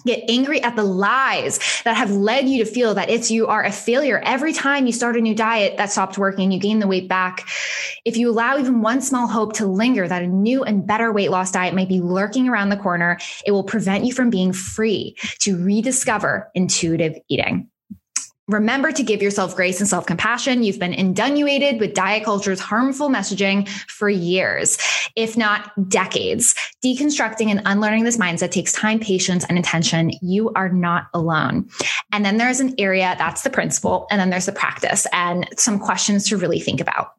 get 0.06 0.24
angry 0.30 0.62
at 0.62 0.76
the 0.76 0.84
lies 0.84 1.60
that 1.84 1.98
have 1.98 2.12
led 2.12 2.48
you 2.48 2.64
to 2.64 2.72
feel 2.72 2.94
that 2.94 3.10
it's 3.10 3.32
you 3.32 3.48
are 3.48 3.64
a 3.64 3.72
failure. 3.72 4.20
Every 4.24 4.54
time 4.54 4.86
you 4.86 4.94
start 4.94 5.18
a 5.18 5.22
new 5.22 5.36
diet 5.36 5.78
that 5.78 5.92
stopped 5.92 6.18
working 6.18 6.52
you 6.52 6.60
gain 6.60 6.80
the 6.80 6.88
weight 6.88 7.08
back. 7.08 7.48
If 8.06 8.18
you 8.18 8.30
allow 8.30 8.58
even 8.58 8.82
one 8.82 9.02
small 9.02 9.28
hope 9.28 9.54
to 9.54 9.68
linger 9.68 10.08
that 10.08 10.24
a 10.24 10.28
new 10.28 10.64
and 10.64 10.86
better 10.86 11.12
weight 11.12 11.32
loss 11.32 11.52
diet 11.52 11.74
might 11.74 11.90
be 11.90 12.02
lurking 12.02 12.48
around 12.48 12.70
the 12.70 12.78
corner 12.78 13.18
it 13.46 13.52
will 13.52 13.64
prevent 13.64 14.06
you 14.06 14.14
from 14.14 14.30
being 14.30 14.54
free 14.54 15.16
to 15.40 15.64
rediscover 15.64 16.50
intuitive 16.56 17.18
eating 17.28 17.70
Remember 18.50 18.92
to 18.92 19.04
give 19.04 19.22
yourself 19.22 19.56
grace 19.56 19.80
and 19.80 19.88
self 19.88 20.08
compassion. 20.08 20.64
You've 20.64 20.80
been 20.80 20.94
inundated 20.94 21.80
with 21.80 21.94
diet 21.94 22.24
culture's 22.24 22.60
harmful 22.60 23.08
messaging 23.08 23.70
for 23.88 24.10
years, 24.10 24.80
if 25.16 25.38
not 25.38 25.72
decades. 25.88 26.56
Deconstructing 26.84 27.52
and 27.52 27.62
unlearning 27.66 28.06
this 28.06 28.18
mindset 28.18 28.50
takes 28.50 28.74
time, 28.74 29.00
patience, 29.00 29.46
and 29.46 29.56
intention. 29.56 30.12
You 30.24 30.52
are 30.56 30.70
not 30.70 31.10
alone. 31.14 31.70
And 32.12 32.26
then 32.26 32.38
there's 32.38 32.60
an 32.60 32.74
area 32.80 33.16
that's 33.20 33.44
the 33.44 33.52
principle, 33.52 34.08
and 34.10 34.20
then 34.20 34.32
there's 34.32 34.48
the 34.48 34.52
practice 34.52 35.06
and 35.14 35.48
some 35.56 35.78
questions 35.78 36.28
to 36.30 36.38
really 36.38 36.60
think 36.60 36.82
about. 36.82 37.14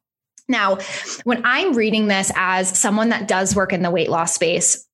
Now, 0.48 0.78
when 1.22 1.42
I'm 1.44 1.74
reading 1.74 2.08
this 2.08 2.32
as 2.34 2.76
someone 2.76 3.10
that 3.10 3.28
does 3.28 3.54
work 3.54 3.72
in 3.72 3.82
the 3.82 3.90
weight 3.90 4.10
loss 4.10 4.34
space, 4.34 4.84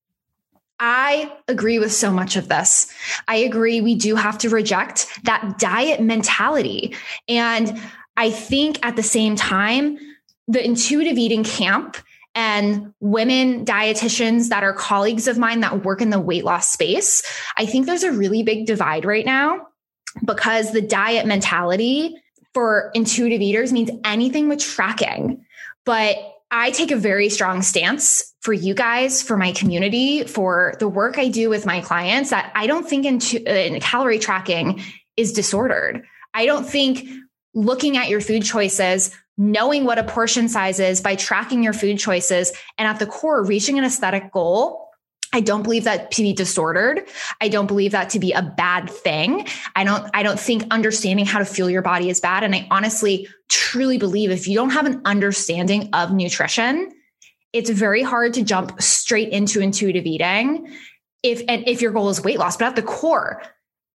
I 0.79 1.33
agree 1.49 1.79
with 1.79 1.93
so 1.93 2.13
much 2.13 2.37
of 2.37 2.49
this. 2.49 2.93
I 3.29 3.37
agree 3.37 3.81
we 3.81 3.95
do 3.95 4.15
have 4.15 4.39
to 4.39 4.51
reject 4.51 5.07
that 5.25 5.59
diet 5.59 6.01
mentality. 6.01 6.95
And 7.29 7.81
I 8.17 8.31
think 8.31 8.85
at 8.85 8.97
the 8.97 9.03
same 9.03 9.37
time, 9.37 9.99
the 10.49 10.65
intuitive 10.65 11.19
eating 11.19 11.45
camp 11.45 11.97
and 12.35 12.93
women 13.01 13.65
dietitians 13.65 14.51
that 14.51 14.63
are 14.63 14.75
colleagues 14.75 15.27
of 15.27 15.39
mine 15.39 15.61
that 15.61 15.85
work 15.85 16.03
in 16.03 16.11
the 16.11 16.21
weight 16.21 16.45
loss 16.45 16.71
space, 16.71 17.23
I 17.57 17.65
think 17.65 17.87
there's 17.87 18.03
a 18.03 18.13
really 18.13 18.43
big 18.43 18.67
divide 18.67 19.07
right 19.07 19.25
now 19.25 19.67
because 20.25 20.73
the 20.73 20.83
diet 20.83 21.27
mentality 21.27 22.15
for 22.53 22.91
intuitive 22.95 23.41
eaters 23.41 23.73
means 23.73 23.91
anything 24.05 24.49
with 24.49 24.61
tracking. 24.61 25.45
But 25.85 26.17
I 26.51 26.71
take 26.71 26.91
a 26.91 26.97
very 26.97 27.29
strong 27.29 27.63
stance 27.63 28.33
for 28.41 28.53
you 28.53 28.75
guys, 28.75 29.23
for 29.23 29.37
my 29.37 29.53
community, 29.53 30.25
for 30.25 30.75
the 30.79 30.89
work 30.89 31.19
I 31.19 31.29
do 31.29 31.51
with 31.51 31.67
my 31.67 31.81
clients 31.81 32.31
that 32.31 32.53
I 32.55 32.67
don't 32.67 32.89
think 32.89 33.05
into 33.05 33.39
uh, 33.47 33.53
in 33.53 33.81
calorie 33.81 34.21
tracking 34.21 34.83
is 35.17 35.33
disordered. 35.33 36.05
I 36.35 36.47
don't 36.47 36.65
think 36.65 37.09
looking 37.55 37.97
at 37.97 38.09
your 38.09 38.21
food 38.21 38.45
choices, 38.45 39.11
knowing 39.37 39.85
what 39.85 39.99
a 39.99 40.05
portion 40.05 40.49
size 40.49 40.79
is 40.79 41.01
by 41.01 41.17
tracking 41.17 41.63
your 41.63 41.73
food 41.73 41.99
choices 41.99 42.53
and 42.79 42.87
at 42.87 42.99
the 42.99 43.07
core 43.07 43.45
reaching 43.45 43.79
an 43.79 43.85
aesthetic 43.85 44.31
goal 44.31 44.86
I 45.37 45.41
don't 45.41 45.63
believe 45.63 45.85
that 45.85 46.13
to 46.13 46.23
be 46.23 46.33
disordered. 46.33 47.07
I 47.43 47.49
don't 47.49 47.67
believe 47.67 47.93
that 47.93 48.09
to 48.11 48.19
be 48.19 48.33
a 48.33 48.41
bad 48.41 48.89
thing. 48.89 49.47
I 49.77 49.85
don't 49.85 50.09
I 50.15 50.23
don't 50.23 50.41
think 50.41 50.65
understanding 50.71 51.27
how 51.27 51.41
to 51.41 51.45
fuel 51.45 51.69
your 51.69 51.83
body 51.83 52.09
is 52.09 52.21
bad 52.21 52.43
and 52.43 52.55
I 52.55 52.67
honestly 52.71 53.29
truly 53.51 53.99
believe 53.99 54.31
if 54.31 54.49
you 54.49 54.55
don't 54.55 54.71
have 54.71 54.87
an 54.87 55.03
understanding 55.05 55.91
of 55.93 56.11
nutrition, 56.11 56.91
it's 57.53 57.69
very 57.69 58.03
hard 58.03 58.33
to 58.35 58.43
jump 58.43 58.81
straight 58.81 59.29
into 59.29 59.61
intuitive 59.61 60.07
eating 60.07 60.75
if 61.23 61.43
and 61.49 61.69
if 61.69 61.83
your 61.83 61.93
goal 61.93 62.09
is 62.09 62.25
weight 62.25 62.39
loss. 62.39 62.57
But 62.57 62.69
at 62.69 62.77
the 62.77 62.83
core, 62.83 63.43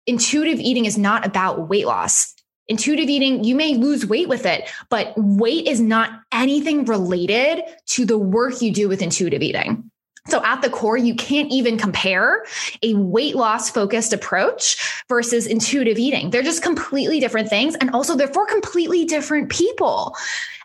intuitive 0.07 0.59
eating 0.59 0.83
is 0.83 0.97
not 0.97 1.25
about 1.25 1.69
weight 1.69 1.85
loss. 1.87 2.35
Intuitive 2.67 3.07
eating, 3.07 3.45
you 3.45 3.55
may 3.55 3.75
lose 3.75 4.05
weight 4.05 4.27
with 4.27 4.45
it, 4.45 4.69
but 4.89 5.13
weight 5.15 5.67
is 5.67 5.79
not 5.79 6.19
anything 6.33 6.83
related 6.83 7.63
to 7.91 8.05
the 8.05 8.17
work 8.17 8.61
you 8.61 8.73
do 8.73 8.89
with 8.89 9.01
intuitive 9.01 9.41
eating. 9.41 9.89
So 10.29 10.43
at 10.43 10.61
the 10.61 10.69
core, 10.69 10.97
you 10.97 11.15
can't 11.15 11.51
even 11.51 11.77
compare 11.77 12.45
a 12.83 12.93
weight 12.95 13.35
loss 13.35 13.69
focused 13.69 14.13
approach 14.13 15.03
versus 15.07 15.47
intuitive 15.47 15.97
eating. 15.97 16.29
They're 16.29 16.43
just 16.43 16.63
completely 16.63 17.19
different 17.19 17.49
things. 17.49 17.75
And 17.75 17.91
also 17.91 18.15
they're 18.15 18.27
for 18.27 18.45
completely 18.45 19.05
different 19.05 19.49
people. 19.49 20.15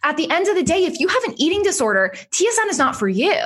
At 0.03 0.17
the 0.17 0.31
end 0.31 0.49
of 0.49 0.55
the 0.55 0.63
day, 0.63 0.85
if 0.85 1.01
you 1.01 1.09
have 1.09 1.25
an 1.25 1.35
eating 1.39 1.63
disorder, 1.63 2.13
TSN 2.31 2.69
is 2.69 2.79
not 2.79 2.97
for 2.97 3.09
you. 3.09 3.41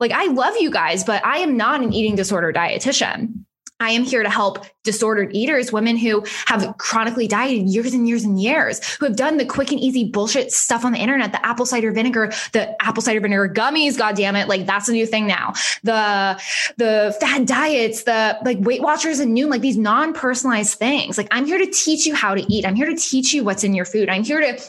Like 0.00 0.10
I 0.10 0.26
love 0.26 0.54
you 0.58 0.70
guys, 0.70 1.04
but 1.04 1.24
I 1.24 1.38
am 1.38 1.56
not 1.56 1.80
an 1.80 1.92
eating 1.92 2.16
disorder 2.16 2.52
dietitian. 2.52 3.44
I 3.82 3.90
am 3.90 4.04
here 4.04 4.22
to 4.22 4.30
help 4.30 4.64
disordered 4.84 5.34
eaters, 5.34 5.72
women 5.72 5.96
who 5.96 6.24
have 6.46 6.76
chronically 6.78 7.26
dieted 7.26 7.68
years 7.68 7.92
and 7.92 8.08
years 8.08 8.24
and 8.24 8.40
years, 8.40 8.80
who 8.96 9.06
have 9.06 9.16
done 9.16 9.38
the 9.38 9.44
quick 9.44 9.72
and 9.72 9.80
easy 9.80 10.04
bullshit 10.04 10.52
stuff 10.52 10.84
on 10.84 10.92
the 10.92 10.98
internet, 10.98 11.32
the 11.32 11.44
apple 11.44 11.66
cider 11.66 11.90
vinegar, 11.90 12.32
the 12.52 12.80
apple 12.82 13.02
cider 13.02 13.20
vinegar 13.20 13.48
gummies, 13.48 13.98
god 13.98 14.16
damn 14.16 14.36
it. 14.36 14.48
Like 14.48 14.66
that's 14.66 14.88
a 14.88 14.92
new 14.92 15.06
thing 15.06 15.26
now. 15.26 15.52
The 15.82 16.40
the 16.76 17.16
fad 17.20 17.46
diets, 17.46 18.04
the 18.04 18.38
like 18.44 18.58
Weight 18.60 18.82
Watchers 18.82 19.18
and 19.18 19.36
Noom, 19.36 19.50
like 19.50 19.62
these 19.62 19.76
non-personalized 19.76 20.78
things. 20.78 21.18
Like 21.18 21.28
I'm 21.32 21.46
here 21.46 21.58
to 21.58 21.66
teach 21.66 22.06
you 22.06 22.14
how 22.14 22.34
to 22.34 22.42
eat. 22.52 22.64
I'm 22.64 22.76
here 22.76 22.86
to 22.86 22.96
teach 22.96 23.34
you 23.34 23.42
what's 23.42 23.64
in 23.64 23.74
your 23.74 23.84
food. 23.84 24.08
I'm 24.08 24.22
here 24.22 24.40
to 24.40 24.60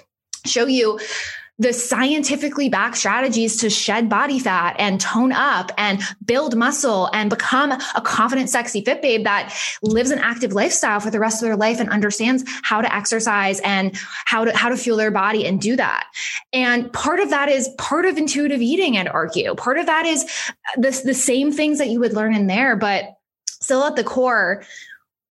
show 0.45 0.65
you 0.65 0.99
the 1.63 1.73
scientifically 1.73 2.67
backed 2.67 2.97
strategies 2.97 3.57
to 3.57 3.69
shed 3.69 4.09
body 4.09 4.37
fat 4.37 4.75
and 4.77 4.99
tone 4.99 5.31
up 5.31 5.71
and 5.77 6.01
build 6.25 6.57
muscle 6.57 7.09
and 7.13 7.29
become 7.29 7.71
a 7.71 8.01
confident, 8.01 8.49
sexy 8.49 8.83
fit 8.83 9.01
babe 9.01 9.23
that 9.23 9.55
lives 9.81 10.11
an 10.11 10.19
active 10.19 10.51
lifestyle 10.51 10.99
for 10.99 11.09
the 11.09 11.19
rest 11.19 11.41
of 11.41 11.47
their 11.47 11.55
life 11.55 11.79
and 11.79 11.89
understands 11.89 12.43
how 12.63 12.81
to 12.81 12.93
exercise 12.93 13.61
and 13.61 13.95
how 14.25 14.43
to, 14.43 14.55
how 14.55 14.67
to 14.67 14.75
fuel 14.75 14.97
their 14.97 15.09
body 15.09 15.45
and 15.47 15.61
do 15.61 15.75
that. 15.77 16.05
And 16.51 16.91
part 16.91 17.21
of 17.21 17.29
that 17.29 17.47
is 17.47 17.69
part 17.77 18.05
of 18.05 18.17
intuitive 18.17 18.61
eating, 18.61 18.97
I'd 18.97 19.07
argue. 19.07 19.55
Part 19.55 19.77
of 19.77 19.85
that 19.85 20.05
is 20.05 20.25
the, 20.75 21.01
the 21.05 21.13
same 21.13 21.51
things 21.51 21.77
that 21.77 21.89
you 21.89 21.99
would 22.01 22.13
learn 22.13 22.35
in 22.35 22.47
there, 22.47 22.75
but 22.75 23.05
still 23.47 23.85
at 23.85 23.95
the 23.95 24.03
core, 24.03 24.63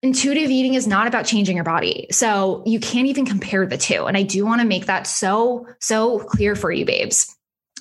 intuitive 0.04 0.50
eating 0.50 0.74
is 0.74 0.86
not 0.86 1.06
about 1.06 1.24
changing 1.24 1.56
your 1.56 1.64
body. 1.64 2.06
So 2.10 2.62
you 2.66 2.78
can't 2.78 3.06
even 3.06 3.24
compare 3.24 3.66
the 3.66 3.78
two. 3.78 4.04
And 4.04 4.18
I 4.18 4.22
do 4.22 4.44
want 4.44 4.60
to 4.60 4.66
make 4.66 4.84
that 4.84 5.06
so, 5.06 5.66
so 5.80 6.18
clear 6.18 6.54
for 6.54 6.70
you, 6.70 6.84
babes. 6.84 7.34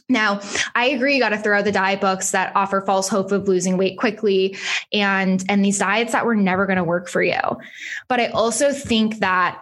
Now, 0.08 0.40
I 0.74 0.86
agree 0.86 1.16
you 1.16 1.20
got 1.20 1.30
to 1.30 1.38
throw 1.38 1.60
out 1.60 1.66
the 1.66 1.72
diet 1.72 2.00
books 2.00 2.32
that 2.32 2.56
offer 2.56 2.80
false 2.80 3.10
hope 3.10 3.34
of 3.34 3.50
losing 3.50 3.78
weight 3.78 3.98
quickly 3.98 4.56
and 4.92 5.44
and 5.50 5.64
these 5.64 5.80
diets 5.80 6.14
that 6.14 6.26
were 6.26 6.36
never 6.36 6.66
going 6.66 6.78
to 6.78 6.84
work 6.84 7.10
for 7.10 7.22
you. 7.22 7.40
But 8.08 8.20
I 8.20 8.28
also 8.28 8.72
think 8.72 9.20
that 9.20 9.62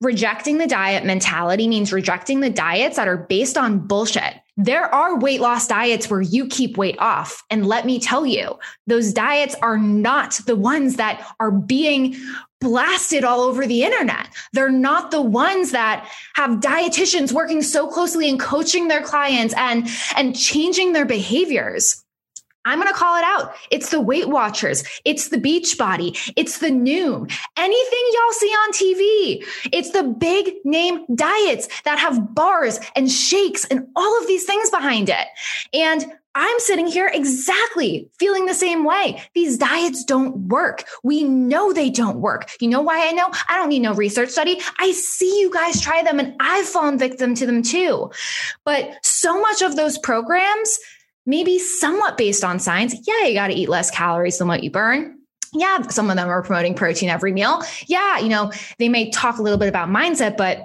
rejecting 0.00 0.58
the 0.58 0.66
diet 0.66 1.04
mentality 1.04 1.68
means 1.68 1.92
rejecting 1.92 2.40
the 2.40 2.50
diets 2.50 2.96
that 2.96 3.08
are 3.08 3.16
based 3.16 3.56
on 3.56 3.78
bullshit. 3.78 4.34
There 4.58 4.94
are 4.94 5.18
weight 5.18 5.40
loss 5.40 5.68
diets 5.68 6.08
where 6.08 6.22
you 6.22 6.46
keep 6.46 6.78
weight 6.78 6.96
off. 6.98 7.42
And 7.50 7.66
let 7.66 7.84
me 7.84 7.98
tell 7.98 8.24
you, 8.24 8.58
those 8.86 9.12
diets 9.12 9.54
are 9.60 9.76
not 9.76 10.40
the 10.46 10.56
ones 10.56 10.96
that 10.96 11.26
are 11.40 11.50
being 11.50 12.16
blasted 12.60 13.22
all 13.22 13.40
over 13.40 13.66
the 13.66 13.84
internet. 13.84 14.28
They're 14.54 14.70
not 14.70 15.10
the 15.10 15.20
ones 15.20 15.72
that 15.72 16.10
have 16.36 16.60
dietitians 16.60 17.32
working 17.32 17.62
so 17.62 17.86
closely 17.86 18.30
and 18.30 18.40
coaching 18.40 18.88
their 18.88 19.02
clients 19.02 19.54
and, 19.58 19.88
and 20.16 20.34
changing 20.34 20.94
their 20.94 21.04
behaviors. 21.04 22.02
I'm 22.66 22.80
going 22.80 22.92
to 22.92 22.98
call 22.98 23.16
it 23.16 23.24
out. 23.24 23.54
It's 23.70 23.90
the 23.90 24.00
Weight 24.00 24.28
Watchers. 24.28 24.84
It's 25.04 25.28
the 25.28 25.38
Beachbody. 25.38 26.32
It's 26.36 26.58
the 26.58 26.68
Noom. 26.68 27.32
Anything 27.56 28.04
y'all 28.12 28.32
see 28.32 28.48
on 28.48 28.72
TV. 28.72 29.46
It's 29.72 29.90
the 29.90 30.02
big 30.02 30.52
name 30.64 31.06
diets 31.14 31.68
that 31.84 31.98
have 31.98 32.34
bars 32.34 32.80
and 32.96 33.10
shakes 33.10 33.64
and 33.66 33.86
all 33.94 34.20
of 34.20 34.26
these 34.26 34.44
things 34.44 34.68
behind 34.68 35.08
it. 35.08 35.26
And 35.72 36.12
I'm 36.38 36.58
sitting 36.58 36.86
here 36.86 37.10
exactly 37.14 38.10
feeling 38.18 38.44
the 38.44 38.52
same 38.52 38.84
way. 38.84 39.22
These 39.34 39.56
diets 39.56 40.04
don't 40.04 40.48
work. 40.48 40.84
We 41.02 41.24
know 41.24 41.72
they 41.72 41.88
don't 41.88 42.20
work. 42.20 42.50
You 42.60 42.68
know 42.68 42.82
why 42.82 43.08
I 43.08 43.12
know? 43.12 43.28
I 43.48 43.56
don't 43.56 43.70
need 43.70 43.78
no 43.78 43.94
research 43.94 44.28
study. 44.28 44.60
I 44.78 44.92
see 44.92 45.40
you 45.40 45.50
guys 45.50 45.80
try 45.80 46.02
them 46.02 46.20
and 46.20 46.34
I've 46.38 46.66
fallen 46.66 46.98
victim 46.98 47.34
to 47.36 47.46
them 47.46 47.62
too. 47.62 48.10
But 48.64 48.98
so 49.02 49.40
much 49.40 49.62
of 49.62 49.76
those 49.76 49.96
programs, 49.96 50.78
maybe 51.26 51.58
somewhat 51.58 52.16
based 52.16 52.44
on 52.44 52.58
science. 52.58 52.94
Yeah, 53.06 53.26
you 53.26 53.34
got 53.34 53.48
to 53.48 53.54
eat 53.54 53.68
less 53.68 53.90
calories 53.90 54.38
than 54.38 54.48
what 54.48 54.62
you 54.62 54.70
burn. 54.70 55.18
Yeah, 55.52 55.82
some 55.82 56.10
of 56.10 56.16
them 56.16 56.28
are 56.28 56.42
promoting 56.42 56.74
protein 56.74 57.08
every 57.08 57.32
meal. 57.32 57.62
Yeah, 57.86 58.18
you 58.18 58.28
know, 58.28 58.52
they 58.78 58.88
may 58.88 59.10
talk 59.10 59.38
a 59.38 59.42
little 59.42 59.58
bit 59.58 59.68
about 59.68 59.88
mindset, 59.88 60.36
but 60.36 60.62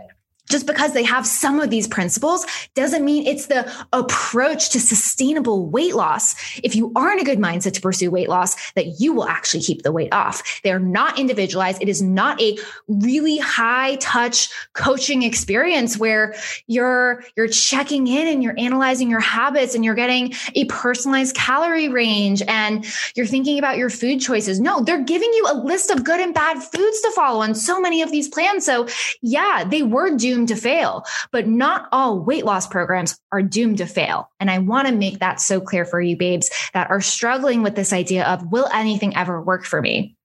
just 0.52 0.68
because 0.68 0.94
they 0.94 1.04
have 1.04 1.26
some 1.26 1.60
of 1.60 1.70
these 1.70 1.88
principles 1.88 2.46
doesn't 2.76 3.04
mean 3.04 3.26
it's 3.26 3.48
the 3.48 3.72
approach 3.94 4.70
to 4.72 4.80
sustainable 4.80 5.66
weight 5.68 5.96
loss. 5.96 6.36
If 6.64 6.76
you 6.76 6.92
are 6.96 7.12
in 7.12 7.20
a 7.20 7.24
good 7.24 7.40
mindset 7.40 7.74
to 7.74 7.82
pursue 7.82 8.12
weight 8.12 8.30
loss, 8.30 8.72
that 8.74 9.00
you 9.00 9.14
will 9.14 9.28
actually 9.28 9.62
keep 9.62 9.84
the 9.84 9.92
weight 9.92 10.14
off. 10.14 10.62
They're 10.64 10.80
not 10.80 11.18
individualized. 11.18 11.82
It 11.82 11.90
is 11.90 12.02
not 12.02 12.40
a 12.42 12.58
really 12.88 13.38
high 13.38 13.96
touch 13.96 14.50
coaching 14.74 15.24
experience 15.24 15.98
where 15.98 16.36
you're, 16.68 17.24
you're 17.36 17.48
checking 17.48 18.08
in 18.08 18.28
and 18.28 18.44
you're 18.44 18.56
analyzing 18.58 19.10
your 19.10 19.20
habits 19.20 19.76
and 19.76 19.86
you're 19.86 19.96
getting 19.96 20.34
a 20.56 20.66
personalized 20.66 21.36
calorie 21.36 21.90
range 21.90 22.42
and 22.48 22.86
you're 23.16 23.26
thinking 23.26 23.58
about 23.58 23.78
your 23.78 23.90
food 23.90 24.20
choices. 24.20 24.60
No, 24.60 24.82
they're 24.82 25.04
giving 25.04 25.32
you 25.34 25.48
a 25.50 25.56
list 25.56 25.90
of 25.90 26.04
good 26.04 26.20
and 26.20 26.34
bad 26.34 26.62
foods 26.62 27.02
to 27.02 27.12
follow 27.12 27.42
on 27.42 27.56
so 27.56 27.80
many 27.80 28.02
of 28.02 28.12
these 28.12 28.28
plans. 28.28 28.66
So 28.66 28.88
yeah, 29.22 29.64
they 29.64 29.84
were 29.84 30.16
doomed 30.16 30.41
doomed 30.42 30.48
to 30.48 30.56
fail, 30.56 31.06
but 31.32 31.48
not 31.48 31.88
all 31.92 32.20
weight 32.20 32.46
loss 32.46 32.68
programs 32.68 33.20
are 33.32 33.44
doomed 33.44 33.78
to 33.78 33.86
fail. 33.86 34.30
And 34.40 34.50
I 34.50 34.58
want 34.58 34.88
to 34.88 34.94
make 34.94 35.20
that 35.20 35.40
so 35.40 35.62
clear 35.62 35.86
for 35.86 36.02
you 36.02 36.18
babes 36.18 36.50
that 36.74 36.90
are 36.90 37.02
struggling 37.02 37.62
with 37.62 37.76
this 37.76 37.94
idea 37.94 38.26
of 38.26 38.52
will 38.52 38.68
anything 38.74 39.16
ever 39.16 39.42
work 39.42 39.66
for 39.66 39.82
me? 39.82 40.16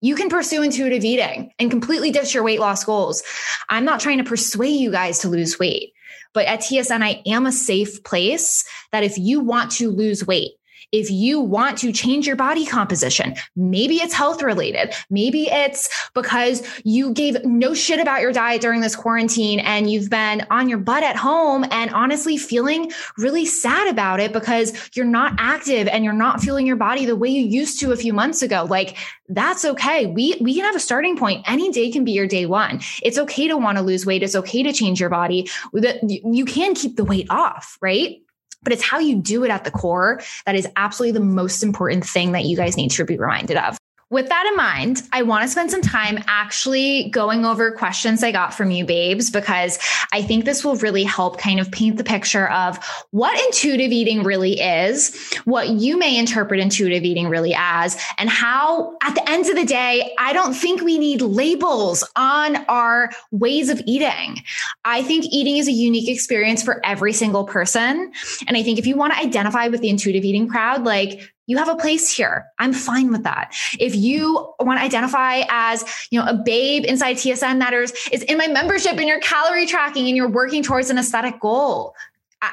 You 0.00 0.14
can 0.14 0.28
pursue 0.28 0.62
intuitive 0.62 1.04
eating 1.04 1.52
and 1.58 1.70
completely 1.70 2.10
ditch 2.10 2.34
your 2.34 2.42
weight 2.42 2.60
loss 2.60 2.84
goals. 2.84 3.22
I'm 3.68 3.84
not 3.84 4.00
trying 4.00 4.18
to 4.18 4.24
persuade 4.24 4.80
you 4.80 4.90
guys 4.90 5.20
to 5.20 5.28
lose 5.28 5.58
weight, 5.58 5.92
but 6.34 6.46
at 6.46 6.60
TSN, 6.60 7.02
I 7.02 7.22
am 7.26 7.46
a 7.46 7.52
safe 7.52 8.02
place 8.04 8.64
that 8.92 9.04
if 9.04 9.16
you 9.16 9.40
want 9.40 9.70
to 9.72 9.90
lose 9.90 10.26
weight, 10.26 10.52
if 10.96 11.10
you 11.10 11.40
want 11.40 11.76
to 11.78 11.92
change 11.92 12.26
your 12.26 12.36
body 12.36 12.64
composition, 12.64 13.34
maybe 13.54 13.96
it's 13.96 14.14
health 14.14 14.42
related. 14.42 14.94
Maybe 15.10 15.48
it's 15.48 15.90
because 16.14 16.66
you 16.84 17.12
gave 17.12 17.44
no 17.44 17.74
shit 17.74 18.00
about 18.00 18.22
your 18.22 18.32
diet 18.32 18.62
during 18.62 18.80
this 18.80 18.96
quarantine 18.96 19.60
and 19.60 19.90
you've 19.90 20.08
been 20.08 20.46
on 20.50 20.70
your 20.70 20.78
butt 20.78 21.02
at 21.02 21.16
home 21.16 21.66
and 21.70 21.90
honestly 21.90 22.38
feeling 22.38 22.90
really 23.18 23.44
sad 23.44 23.88
about 23.88 24.20
it 24.20 24.32
because 24.32 24.72
you're 24.96 25.04
not 25.04 25.34
active 25.38 25.86
and 25.88 26.02
you're 26.02 26.14
not 26.14 26.40
feeling 26.40 26.66
your 26.66 26.76
body 26.76 27.04
the 27.04 27.14
way 27.14 27.28
you 27.28 27.44
used 27.44 27.78
to 27.80 27.92
a 27.92 27.96
few 27.96 28.14
months 28.14 28.40
ago. 28.40 28.66
Like 28.68 28.96
that's 29.28 29.64
okay. 29.64 30.06
We, 30.06 30.38
we 30.40 30.54
can 30.54 30.64
have 30.64 30.76
a 30.76 30.80
starting 30.80 31.18
point. 31.18 31.44
Any 31.46 31.70
day 31.70 31.90
can 31.90 32.04
be 32.04 32.12
your 32.12 32.26
day 32.26 32.46
one. 32.46 32.80
It's 33.02 33.18
okay 33.18 33.48
to 33.48 33.56
want 33.56 33.76
to 33.76 33.82
lose 33.82 34.06
weight. 34.06 34.22
It's 34.22 34.36
okay 34.36 34.62
to 34.62 34.72
change 34.72 34.98
your 34.98 35.10
body. 35.10 35.50
You 35.74 36.44
can 36.46 36.74
keep 36.74 36.96
the 36.96 37.04
weight 37.04 37.26
off, 37.28 37.76
right? 37.82 38.22
But 38.66 38.72
it's 38.72 38.82
how 38.82 38.98
you 38.98 39.14
do 39.14 39.44
it 39.44 39.50
at 39.50 39.62
the 39.62 39.70
core 39.70 40.20
that 40.44 40.56
is 40.56 40.66
absolutely 40.74 41.16
the 41.16 41.24
most 41.24 41.62
important 41.62 42.04
thing 42.04 42.32
that 42.32 42.46
you 42.46 42.56
guys 42.56 42.76
need 42.76 42.90
to 42.90 43.04
be 43.04 43.16
reminded 43.16 43.56
of. 43.56 43.78
With 44.08 44.28
that 44.28 44.46
in 44.46 44.56
mind, 44.56 45.02
I 45.12 45.22
want 45.22 45.42
to 45.42 45.48
spend 45.48 45.72
some 45.72 45.82
time 45.82 46.22
actually 46.28 47.10
going 47.10 47.44
over 47.44 47.72
questions 47.72 48.22
I 48.22 48.30
got 48.30 48.54
from 48.54 48.70
you, 48.70 48.84
babes, 48.84 49.30
because 49.30 49.80
I 50.12 50.22
think 50.22 50.44
this 50.44 50.64
will 50.64 50.76
really 50.76 51.02
help 51.02 51.38
kind 51.38 51.58
of 51.58 51.72
paint 51.72 51.96
the 51.96 52.04
picture 52.04 52.48
of 52.50 52.78
what 53.10 53.36
intuitive 53.46 53.90
eating 53.90 54.22
really 54.22 54.60
is, 54.60 55.34
what 55.44 55.70
you 55.70 55.98
may 55.98 56.16
interpret 56.16 56.60
intuitive 56.60 57.02
eating 57.02 57.28
really 57.28 57.52
as, 57.58 58.00
and 58.18 58.30
how 58.30 58.96
at 59.02 59.16
the 59.16 59.28
end 59.28 59.48
of 59.48 59.56
the 59.56 59.64
day, 59.64 60.14
I 60.20 60.32
don't 60.32 60.54
think 60.54 60.82
we 60.82 60.98
need 60.98 61.20
labels 61.20 62.08
on 62.14 62.56
our 62.68 63.10
ways 63.32 63.70
of 63.70 63.82
eating. 63.86 64.42
I 64.84 65.02
think 65.02 65.24
eating 65.32 65.56
is 65.56 65.66
a 65.66 65.72
unique 65.72 66.08
experience 66.08 66.62
for 66.62 66.80
every 66.86 67.12
single 67.12 67.44
person. 67.44 68.12
And 68.46 68.56
I 68.56 68.62
think 68.62 68.78
if 68.78 68.86
you 68.86 68.96
want 68.96 69.14
to 69.14 69.18
identify 69.18 69.66
with 69.66 69.80
the 69.80 69.90
intuitive 69.90 70.24
eating 70.24 70.46
crowd, 70.46 70.84
like 70.84 71.32
you 71.46 71.58
have 71.58 71.68
a 71.68 71.76
place 71.76 72.14
here. 72.14 72.46
I'm 72.58 72.72
fine 72.72 73.10
with 73.10 73.22
that. 73.24 73.54
If 73.78 73.94
you 73.94 74.52
want 74.60 74.78
to 74.78 74.84
identify 74.84 75.42
as, 75.48 75.84
you 76.10 76.20
know, 76.20 76.26
a 76.26 76.34
babe 76.34 76.84
inside 76.84 77.16
TSN 77.16 77.60
that 77.60 77.72
is, 77.72 77.92
is 78.12 78.22
in 78.22 78.38
my 78.38 78.48
membership 78.48 78.92
and 78.92 79.06
you're 79.06 79.20
calorie 79.20 79.66
tracking 79.66 80.06
and 80.06 80.16
you're 80.16 80.28
working 80.28 80.62
towards 80.62 80.90
an 80.90 80.98
aesthetic 80.98 81.40
goal, 81.40 81.94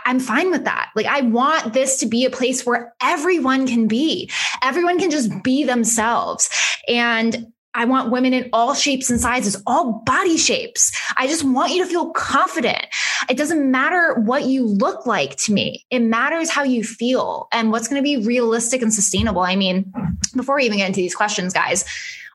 I'm 0.05 0.19
fine 0.19 0.49
with 0.49 0.63
that. 0.63 0.91
Like, 0.95 1.05
I 1.05 1.21
want 1.21 1.73
this 1.73 1.99
to 1.99 2.05
be 2.05 2.25
a 2.25 2.29
place 2.29 2.65
where 2.65 2.93
everyone 3.01 3.67
can 3.67 3.87
be. 3.87 4.31
Everyone 4.63 4.97
can 4.97 5.11
just 5.11 5.43
be 5.43 5.63
themselves. 5.63 6.49
And 6.87 7.52
I 7.75 7.85
want 7.85 8.11
women 8.11 8.33
in 8.33 8.49
all 8.53 8.73
shapes 8.73 9.09
and 9.09 9.19
sizes, 9.19 9.61
all 9.65 10.03
body 10.05 10.37
shapes. 10.37 10.91
I 11.17 11.27
just 11.27 11.43
want 11.43 11.73
you 11.73 11.83
to 11.83 11.89
feel 11.89 12.11
confident. 12.11 12.85
It 13.29 13.37
doesn't 13.37 13.69
matter 13.69 14.13
what 14.15 14.45
you 14.45 14.65
look 14.65 15.05
like 15.05 15.37
to 15.37 15.53
me. 15.53 15.85
It 15.89 15.99
matters 15.99 16.49
how 16.49 16.63
you 16.63 16.83
feel 16.83 17.47
and 17.51 17.71
what's 17.71 17.87
going 17.87 18.01
to 18.01 18.03
be 18.03 18.25
realistic 18.25 18.81
and 18.81 18.93
sustainable. 18.93 19.41
I 19.41 19.55
mean, 19.55 19.91
before 20.35 20.57
we 20.57 20.65
even 20.65 20.77
get 20.77 20.87
into 20.87 21.01
these 21.01 21.15
questions, 21.15 21.53
guys, 21.53 21.85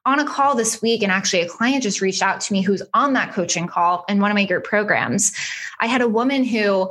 on 0.04 0.18
a 0.18 0.24
call 0.24 0.54
this 0.54 0.80
week, 0.80 1.02
and 1.02 1.12
actually 1.12 1.42
a 1.42 1.48
client 1.48 1.82
just 1.82 2.00
reached 2.00 2.22
out 2.22 2.40
to 2.40 2.52
me 2.52 2.62
who's 2.62 2.82
on 2.94 3.12
that 3.12 3.32
coaching 3.32 3.66
call 3.66 4.04
in 4.08 4.20
one 4.20 4.30
of 4.30 4.34
my 4.34 4.46
group 4.46 4.64
programs. 4.64 5.32
I 5.80 5.86
had 5.86 6.00
a 6.00 6.08
woman 6.08 6.44
who 6.44 6.90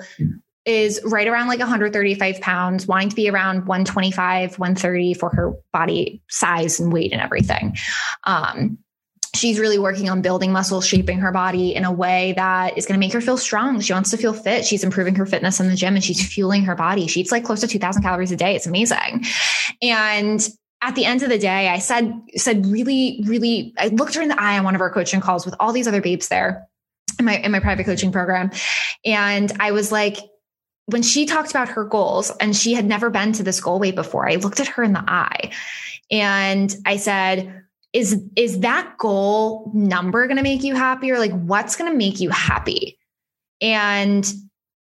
is 0.67 0.99
right 1.05 1.27
around 1.27 1.47
like 1.47 1.59
135 1.59 2.41
pounds, 2.41 2.85
wanting 2.85 3.09
to 3.09 3.15
be 3.15 3.29
around 3.29 3.65
125, 3.65 4.59
130 4.59 5.13
for 5.13 5.29
her 5.29 5.53
body 5.71 6.21
size 6.29 6.79
and 6.79 6.91
weight 6.91 7.13
and 7.13 7.21
everything. 7.21 7.75
Um, 8.25 8.77
she's 9.33 9.59
really 9.59 9.79
working 9.79 10.09
on 10.09 10.21
building 10.21 10.51
muscle, 10.51 10.81
shaping 10.81 11.19
her 11.19 11.31
body 11.31 11.73
in 11.73 11.85
a 11.85 11.91
way 11.91 12.33
that 12.35 12.77
is 12.77 12.85
going 12.85 12.99
to 12.99 13.05
make 13.05 13.13
her 13.13 13.21
feel 13.21 13.37
strong. 13.37 13.79
She 13.79 13.93
wants 13.93 14.11
to 14.11 14.17
feel 14.17 14.33
fit. 14.33 14.65
She's 14.65 14.83
improving 14.83 15.15
her 15.15 15.25
fitness 15.25 15.59
in 15.59 15.69
the 15.69 15.75
gym 15.75 15.95
and 15.95 16.03
she's 16.03 16.25
fueling 16.27 16.63
her 16.63 16.75
body. 16.75 17.07
She 17.07 17.21
eats 17.21 17.31
like 17.31 17.45
close 17.45 17.61
to 17.61 17.67
2000 17.67 18.01
calories 18.01 18.31
a 18.31 18.35
day. 18.35 18.55
It's 18.55 18.67
amazing. 18.67 19.25
And 19.81 20.47
at 20.81 20.95
the 20.95 21.05
end 21.05 21.23
of 21.23 21.29
the 21.29 21.39
day, 21.39 21.69
I 21.69 21.79
said, 21.79 22.13
said 22.35 22.65
really, 22.65 23.23
really, 23.25 23.73
I 23.77 23.87
looked 23.87 24.15
her 24.15 24.21
in 24.21 24.29
the 24.29 24.41
eye 24.41 24.57
on 24.57 24.65
one 24.65 24.75
of 24.75 24.81
our 24.81 24.91
coaching 24.91 25.21
calls 25.21 25.45
with 25.45 25.55
all 25.59 25.71
these 25.71 25.87
other 25.87 26.01
babes 26.01 26.27
there 26.27 26.67
in 27.19 27.25
my, 27.25 27.37
in 27.37 27.51
my 27.51 27.59
private 27.59 27.85
coaching 27.85 28.11
program. 28.11 28.51
And 29.05 29.51
I 29.59 29.71
was 29.71 29.91
like, 29.91 30.17
when 30.87 31.03
she 31.03 31.25
talked 31.25 31.51
about 31.51 31.69
her 31.69 31.83
goals 31.83 32.31
and 32.39 32.55
she 32.55 32.73
had 32.73 32.85
never 32.85 33.09
been 33.09 33.33
to 33.33 33.43
this 33.43 33.59
goal 33.59 33.77
weight 33.77 33.95
before, 33.95 34.27
I 34.27 34.35
looked 34.35 34.59
at 34.59 34.67
her 34.67 34.83
in 34.83 34.93
the 34.93 35.03
eye 35.05 35.51
and 36.09 36.73
I 36.85 36.95
said, 36.95 37.63
is, 37.93 38.21
is 38.35 38.59
that 38.61 38.97
goal 38.97 39.69
number 39.73 40.25
going 40.27 40.37
to 40.37 40.43
make 40.43 40.63
you 40.63 40.75
happy 40.75 41.11
or 41.11 41.19
like 41.19 41.31
what's 41.31 41.75
going 41.75 41.91
to 41.91 41.97
make 41.97 42.19
you 42.19 42.29
happy? 42.29 42.97
And 43.61 44.31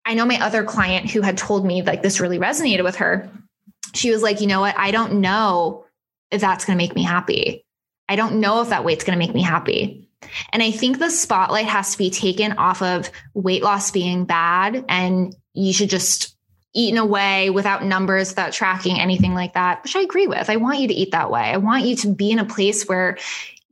I 0.05 0.15
know 0.15 0.25
my 0.25 0.39
other 0.41 0.63
client 0.63 1.11
who 1.11 1.23
had 1.23 1.37
told 1.37 1.67
me 1.67 1.83
like 1.83 2.03
this 2.03 2.21
really 2.21 2.39
resonated 2.39 2.85
with 2.85 2.97
her. 2.97 3.29
She 3.95 4.11
was 4.13 4.23
like, 4.23 4.41
you 4.41 4.47
know 4.47 4.61
what? 4.61 4.79
I 4.79 4.93
don't 4.93 5.21
know 5.21 5.87
if 6.31 6.41
that's 6.41 6.65
going 6.65 6.79
to 6.79 6.83
make 6.83 6.95
me 6.95 7.03
happy. 7.03 7.65
I 8.09 8.15
don't 8.15 8.39
know 8.39 8.61
if 8.61 8.69
that 8.69 8.85
weight's 8.85 9.03
going 9.03 9.19
to 9.19 9.25
make 9.25 9.35
me 9.35 9.43
happy. 9.43 10.06
And 10.53 10.63
I 10.63 10.71
think 10.71 10.99
the 10.99 11.11
spotlight 11.11 11.67
has 11.67 11.93
to 11.93 11.99
be 11.99 12.11
taken 12.11 12.53
off 12.53 12.83
of 12.83 13.11
weight 13.35 13.63
loss 13.63 13.91
being 13.91 14.25
bad 14.25 14.85
and 14.89 15.35
you 15.55 15.73
should 15.73 15.91
just 15.91 16.37
eat 16.75 16.93
in 16.93 16.99
a 16.99 17.07
way 17.07 17.49
without 17.49 17.85
numbers, 17.85 18.31
without 18.31 18.53
tracking 18.53 19.01
anything 19.01 19.33
like 19.33 19.55
that, 19.55 19.83
which 19.83 19.97
I 19.97 20.01
agree 20.01 20.27
with. 20.27 20.51
I 20.51 20.57
want 20.57 20.79
you 20.79 20.89
to 20.89 20.95
eat 20.95 21.13
that 21.13 21.31
way. 21.31 21.41
I 21.41 21.57
want 21.57 21.87
you 21.87 21.97
to 21.97 22.13
be 22.13 22.31
in 22.31 22.39
a 22.39 22.45
place 22.45 22.87
where 22.87 23.17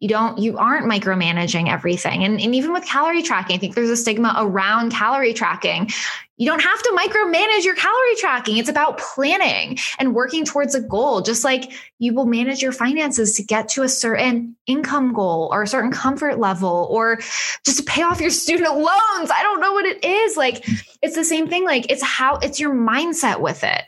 you 0.05 0.09
don't 0.09 0.37
you 0.37 0.59
aren't 0.59 0.85
micromanaging 0.85 1.73
everything. 1.73 2.25
And, 2.25 2.39
and 2.39 2.55
even 2.55 2.75
with 2.75 2.85
calorie 2.85 3.23
tracking 3.23 3.57
i 3.57 3.59
think 3.59 3.75
there's 3.75 3.89
a 3.89 3.97
stigma 3.97 4.35
around 4.37 4.93
calorie 4.93 5.33
tracking. 5.33 5.89
You 6.37 6.47
don't 6.47 6.61
have 6.61 6.83
to 6.83 6.97
micromanage 6.99 7.65
your 7.65 7.75
calorie 7.75 8.17
tracking. 8.17 8.59
It's 8.59 8.69
about 8.69 8.99
planning 8.99 9.79
and 9.99 10.15
working 10.15 10.45
towards 10.45 10.75
a 10.75 10.83
goal 10.83 11.23
just 11.23 11.43
like 11.43 11.73
you 11.99 12.13
will 12.13 12.27
manage 12.27 12.61
your 12.61 12.73
finances 12.73 13.33
to 13.37 13.43
get 13.43 13.71
to 13.71 13.83
a 13.83 13.89
certain 13.89 14.57
income 14.67 15.15
goal 15.15 15.49
or 15.51 15.63
a 15.63 15.67
certain 15.67 15.91
comfort 15.91 16.39
level 16.39 16.87
or 16.91 17.21
just 17.65 17.79
to 17.79 17.83
pay 17.83 18.03
off 18.03 18.21
your 18.21 18.29
student 18.29 18.75
loans. 18.75 19.31
I 19.31 19.43
don't 19.43 19.61
know 19.61 19.73
what 19.73 19.87
it 19.87 20.05
is. 20.05 20.37
Like 20.37 20.69
it's 21.01 21.15
the 21.15 21.25
same 21.25 21.49
thing. 21.49 21.65
Like 21.65 21.91
it's 21.91 22.03
how 22.03 22.37
it's 22.37 22.61
your 22.61 22.75
mindset 22.75 23.41
with 23.41 23.65
it. 23.65 23.85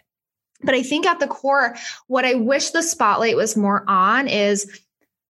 But 0.63 0.75
i 0.75 0.83
think 0.83 1.05
at 1.05 1.21
the 1.21 1.27
core 1.27 1.77
what 2.07 2.25
i 2.25 2.33
wish 2.33 2.71
the 2.71 2.83
spotlight 2.83 3.37
was 3.37 3.59
more 3.59 3.85
on 3.87 4.27
is 4.27 4.81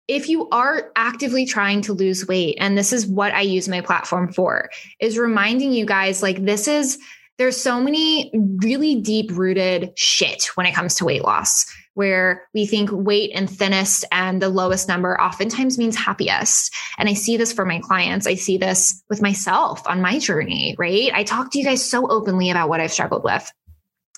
if 0.09 0.29
you 0.29 0.49
are 0.51 0.93
actively 0.95 1.47
trying 1.47 1.83
to 1.83 1.93
lose 1.93 2.27
weight, 2.27 2.57
and 2.61 2.77
this 2.77 2.93
is 2.93 3.07
what 3.07 3.33
I 3.33 3.41
use 3.41 3.69
my 3.69 3.81
platform 3.81 4.33
for, 4.33 4.71
is 5.01 5.19
reminding 5.19 5.73
you 5.73 5.85
guys 5.85 6.23
like 6.23 6.45
this 6.45 6.69
is 6.69 6.99
there's 7.39 7.57
so 7.57 7.81
many 7.81 8.31
really 8.35 8.95
deep 8.95 9.31
rooted 9.33 9.93
shit 9.99 10.49
when 10.55 10.65
it 10.67 10.75
comes 10.75 10.95
to 10.97 11.05
weight 11.05 11.23
loss 11.23 11.67
where 11.93 12.47
we 12.53 12.67
think 12.67 12.91
weight 12.93 13.31
and 13.35 13.49
thinnest 13.49 14.05
and 14.13 14.41
the 14.41 14.51
lowest 14.51 14.87
number 14.87 15.19
oftentimes 15.21 15.79
means 15.79 15.97
happiest. 15.97 16.75
And 16.99 17.09
I 17.09 17.15
see 17.15 17.39
this 17.39 17.55
for 17.55 17.65
my 17.65 17.81
clients. 17.81 18.27
I 18.27 18.35
see 18.35 18.59
this 18.59 19.03
with 19.09 19.23
myself 19.23 19.87
on 19.87 20.03
my 20.03 20.19
journey, 20.19 20.75
right? 20.79 21.11
I 21.15 21.25
talk 21.25 21.51
to 21.53 21.59
you 21.59 21.65
guys 21.65 21.83
so 21.83 22.07
openly 22.11 22.51
about 22.51 22.69
what 22.69 22.81
I've 22.81 22.93
struggled 22.93 23.25
with 23.25 23.51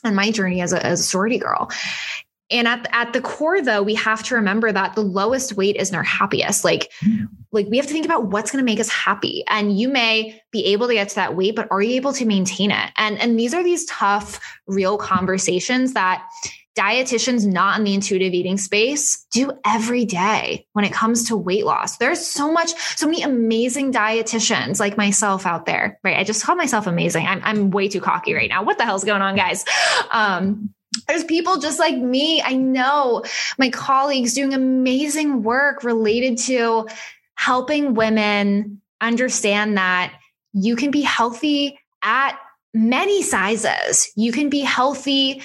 on 0.05 0.17
my 0.17 0.33
journey 0.33 0.61
as 0.61 0.73
a, 0.73 0.85
as 0.85 1.01
a 1.01 1.05
sorority 1.05 1.39
girl. 1.39 1.71
And 2.51 2.67
at, 2.67 2.87
at 2.93 3.13
the 3.13 3.21
core 3.21 3.61
though, 3.61 3.83
we 3.83 3.95
have 3.95 4.23
to 4.25 4.35
remember 4.35 4.73
that 4.73 4.95
the 4.95 5.03
lowest 5.03 5.55
weight 5.55 5.77
isn't 5.77 5.95
our 5.95 6.03
happiest. 6.03 6.65
Like, 6.65 6.93
like 7.53 7.67
we 7.69 7.77
have 7.77 7.87
to 7.87 7.93
think 7.93 8.07
about 8.07 8.27
what's 8.27 8.51
going 8.51 8.65
to 8.65 8.71
make 8.71 8.81
us 8.81 8.89
happy. 8.89 9.45
And 9.49 9.79
you 9.79 9.89
may 9.89 10.41
be 10.51 10.67
able 10.67 10.89
to 10.89 10.95
get 10.95 11.11
to 11.11 11.15
that 11.17 11.37
weight, 11.37 11.57
but 11.57 11.69
are 11.71 11.83
you 11.83 11.95
able 11.97 12.13
to 12.15 12.25
maintain 12.25 12.71
it? 12.71 12.91
And, 12.97 13.19
and 13.19 13.39
these 13.39 13.55
are 13.55 13.63
these 13.63 13.85
tough, 13.87 14.41
real 14.67 14.97
conversations 14.97 15.93
that 15.95 16.27
dietitians 16.79 17.45
not 17.45 17.77
in 17.77 17.85
the 17.85 17.93
intuitive 17.93 18.33
eating 18.33 18.57
space 18.57 19.27
do 19.33 19.51
every 19.67 20.05
day 20.05 20.65
when 20.75 20.85
it 20.85 20.93
comes 20.93 21.27
to 21.27 21.37
weight 21.37 21.67
loss. 21.67 21.97
There's 21.97 22.25
so 22.25 22.53
much, 22.53 22.71
so 22.97 23.07
many 23.07 23.23
amazing 23.23 23.93
dietitians 23.93 24.79
like 24.79 24.97
myself 24.97 25.45
out 25.45 25.67
there, 25.67 25.99
right? 26.05 26.17
I 26.17 26.23
just 26.23 26.45
call 26.45 26.55
myself 26.55 26.87
amazing. 26.87 27.27
I'm, 27.27 27.41
I'm 27.43 27.71
way 27.71 27.89
too 27.89 28.01
cocky 28.01 28.33
right 28.33 28.49
now. 28.49 28.63
What 28.63 28.79
the 28.79 28.85
hell's 28.85 29.03
going 29.03 29.23
on, 29.23 29.35
guys? 29.35 29.65
Um, 30.13 30.73
there's 31.07 31.25
people 31.25 31.59
just 31.59 31.79
like 31.79 31.97
me. 31.97 32.43
I 32.43 32.55
know 32.55 33.23
my 33.59 33.71
colleagues 33.71 34.35
doing 34.35 34.55
amazing 34.55 35.43
work 35.43 35.85
related 35.85 36.39
to 36.39 36.87
helping 37.35 37.95
women 37.95 38.81
understand 39.01 39.77
that 39.77 40.15
you 40.53 40.77
can 40.77 40.91
be 40.91 41.03
healthy 41.03 41.79
at 42.03 42.39
many 42.75 43.23
sizes. 43.23 44.11
You 44.17 44.33
can 44.33 44.49
be 44.49 44.61
healthy 44.61 45.43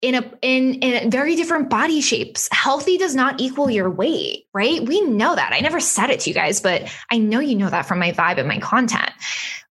in 0.00 0.14
a 0.14 0.32
in 0.42 0.74
in 0.74 1.10
very 1.10 1.34
different 1.34 1.70
body 1.70 2.00
shapes. 2.00 2.48
Healthy 2.52 2.98
does 2.98 3.14
not 3.14 3.40
equal 3.40 3.68
your 3.68 3.90
weight, 3.90 4.44
right? 4.54 4.80
We 4.86 5.00
know 5.02 5.34
that. 5.34 5.52
I 5.52 5.60
never 5.60 5.80
said 5.80 6.10
it 6.10 6.20
to 6.20 6.30
you 6.30 6.34
guys, 6.34 6.60
but 6.60 6.88
I 7.10 7.18
know 7.18 7.40
you 7.40 7.56
know 7.56 7.70
that 7.70 7.86
from 7.86 7.98
my 7.98 8.12
vibe 8.12 8.38
and 8.38 8.48
my 8.48 8.58
content. 8.58 9.10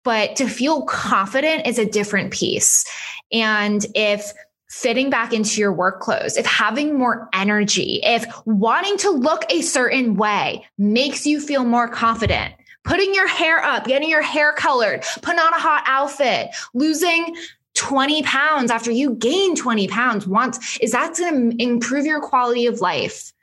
But 0.04 0.36
to 0.38 0.48
feel 0.48 0.84
confident 0.84 1.68
is 1.68 1.80
a 1.80 1.86
different 1.86 2.32
piece. 2.32 2.86
And 3.32 3.86
if 3.96 4.32
fitting 4.70 5.10
back 5.10 5.34
into 5.34 5.60
your 5.60 5.72
work 5.72 6.00
clothes, 6.00 6.38
if 6.38 6.46
having 6.46 6.98
more 6.98 7.30
energy, 7.34 8.00
if 8.04 8.26
wanting 8.46 8.98
to 8.98 9.10
look 9.10 9.44
a 9.50 9.62
certain 9.62 10.16
way 10.16 10.66
makes 10.78 11.26
you 11.26 11.40
feel 11.40 11.64
more 11.64 11.88
confident, 11.88 12.54
putting 12.84 13.14
your 13.14 13.28
hair 13.28 13.64
up, 13.64 13.86
getting 13.86 14.10
your 14.10 14.22
hair 14.22 14.54
colored, 14.54 15.04
putting 15.22 15.40
on 15.40 15.54
a 15.54 15.60
hot 15.60 15.84
outfit, 15.86 16.50
losing 16.74 17.36
20 17.76 18.24
pounds 18.24 18.72
after 18.72 18.90
you 18.92 19.16
gain 19.16 19.56
20 19.56 19.88
pounds 19.88 20.26
once, 20.26 20.78
is 20.80 20.92
that 20.92 21.16
going 21.18 21.52
to 21.52 21.64
improve 21.64 22.06
your 22.06 22.22
quality 22.22 22.66
of 22.66 22.82
life? 22.82 23.34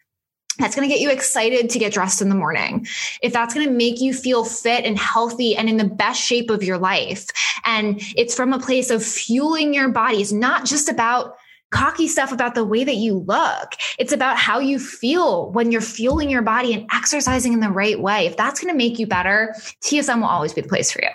That's 0.59 0.75
going 0.75 0.89
to 0.89 0.93
get 0.93 1.01
you 1.01 1.11
excited 1.11 1.71
to 1.71 1.79
get 1.79 1.93
dressed 1.93 2.21
in 2.21 2.29
the 2.29 2.35
morning. 2.35 2.87
If 3.23 3.33
that's 3.33 3.55
going 3.55 3.67
to 3.67 3.73
make 3.73 4.01
you 4.01 4.13
feel 4.13 4.45
fit 4.45 4.85
and 4.85 4.99
healthy 4.99 5.57
and 5.57 5.69
in 5.69 5.77
the 5.79 5.85
best 5.85 6.21
shape 6.21 6.51
of 6.51 6.63
your 6.63 6.79
life. 6.79 7.27
And 7.65 8.01
it's 8.17 8.35
from 8.35 8.53
a 8.53 8.59
place 8.59 8.91
of 8.91 9.05
fueling 9.05 9.73
your 9.73 9.89
body. 9.89 10.21
It's 10.21 10.33
not 10.33 10.65
just 10.67 10.89
about 10.89 11.37
cocky 11.71 12.07
stuff 12.07 12.33
about 12.33 12.55
the 12.55 12.65
way 12.65 12.85
that 12.85 12.97
you 12.97 13.19
look. 13.19 13.73
It's 13.99 14.13
about 14.13 14.37
how 14.37 14.59
you 14.59 14.79
feel 14.79 15.51
when 15.53 15.73
you're 15.73 15.81
fueling 15.81 16.31
your 16.31 16.43
body 16.43 16.75
and 16.75 16.89
exercising 16.93 17.55
in 17.55 17.61
the 17.61 17.71
right 17.71 17.99
way. 17.99 18.27
If 18.27 18.37
that's 18.37 18.61
going 18.61 18.73
to 18.73 18.77
make 18.77 18.99
you 18.99 19.07
better, 19.07 19.55
TSN 19.83 20.21
will 20.21 20.27
always 20.27 20.53
be 20.53 20.61
the 20.61 20.69
place 20.69 20.93
for 20.93 21.03
you. 21.03 21.09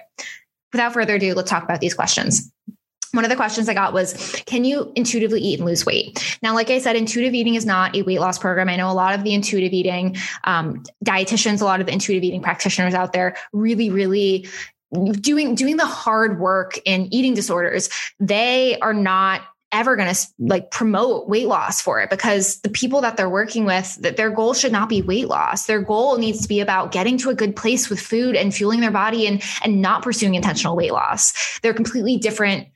Without 0.74 0.94
further 0.94 1.16
ado, 1.16 1.34
let's 1.34 1.50
talk 1.50 1.64
about 1.64 1.80
these 1.80 1.94
questions. 1.94 2.52
One 3.14 3.24
of 3.24 3.30
the 3.30 3.36
questions 3.36 3.70
I 3.70 3.74
got 3.74 3.94
was, 3.94 4.42
can 4.46 4.66
you 4.66 4.92
intuitively 4.96 5.42
eat 5.42 5.60
and 5.60 5.66
lose 5.66 5.86
weight? 5.86 6.38
Now, 6.42 6.54
like 6.54 6.70
I 6.70 6.80
said, 6.80 6.96
intuitive 6.96 7.34
eating 7.34 7.56
is 7.56 7.66
not 7.66 7.96
a 7.96 8.02
weight 8.02 8.20
loss 8.20 8.38
program. 8.38 8.70
I 8.70 8.76
know 8.76 8.92
a 8.92 8.94
lot 8.94 9.16
of 9.16 9.24
the 9.24 9.34
intuitive 9.34 9.74
eating 9.74 10.18
um, 10.44 10.84
dietitians, 11.06 11.62
a 11.62 11.66
lot 11.66 11.80
of 11.80 11.88
the 11.88 11.94
intuitive 11.94 12.24
eating 12.24 12.42
practitioners 12.42 12.94
out 12.94 13.14
there 13.14 13.36
really, 13.54 13.90
really 13.90 14.48
doing 14.92 15.56
doing 15.56 15.78
the 15.78 15.86
hard 15.86 16.40
work 16.40 16.80
in 16.86 17.14
eating 17.14 17.34
disorders 17.34 17.90
they 18.20 18.80
are 18.80 18.94
not 18.94 19.42
ever 19.74 19.98
going 19.98 20.14
to 20.14 20.28
like 20.40 20.72
promote 20.72 21.28
weight 21.28 21.48
loss 21.48 21.82
for 21.82 22.00
it 22.00 22.10
because 22.10 22.62
the 22.62 22.70
people 22.70 23.02
that 23.02 23.18
they're 23.18 23.30
working 23.30 23.66
with 23.66 23.96
that 24.02 24.16
their 24.16 24.30
goal 24.30 24.54
should 24.54 24.72
not 24.72 24.88
be 24.88 25.02
weight 25.02 25.28
loss 25.28 25.66
their 25.66 25.82
goal 25.82 26.18
needs 26.18 26.42
to 26.42 26.48
be 26.48 26.62
about 26.62 26.94
getting 26.94 27.18
to 27.18 27.30
a 27.30 27.36
good 27.36 27.54
place 27.54 27.90
with 27.90 28.00
food 28.00 28.36
and 28.36 28.56
fueling 28.56 28.80
their 28.80 28.92
body 28.92 29.28
and 29.28 29.44
and 29.64 29.82
not 29.82 30.04
pursuing 30.04 30.36
intentional 30.36 30.76
weight 30.76 30.94
loss 30.94 31.60
they're 31.62 31.74
completely 31.74 32.16
different 32.16 32.68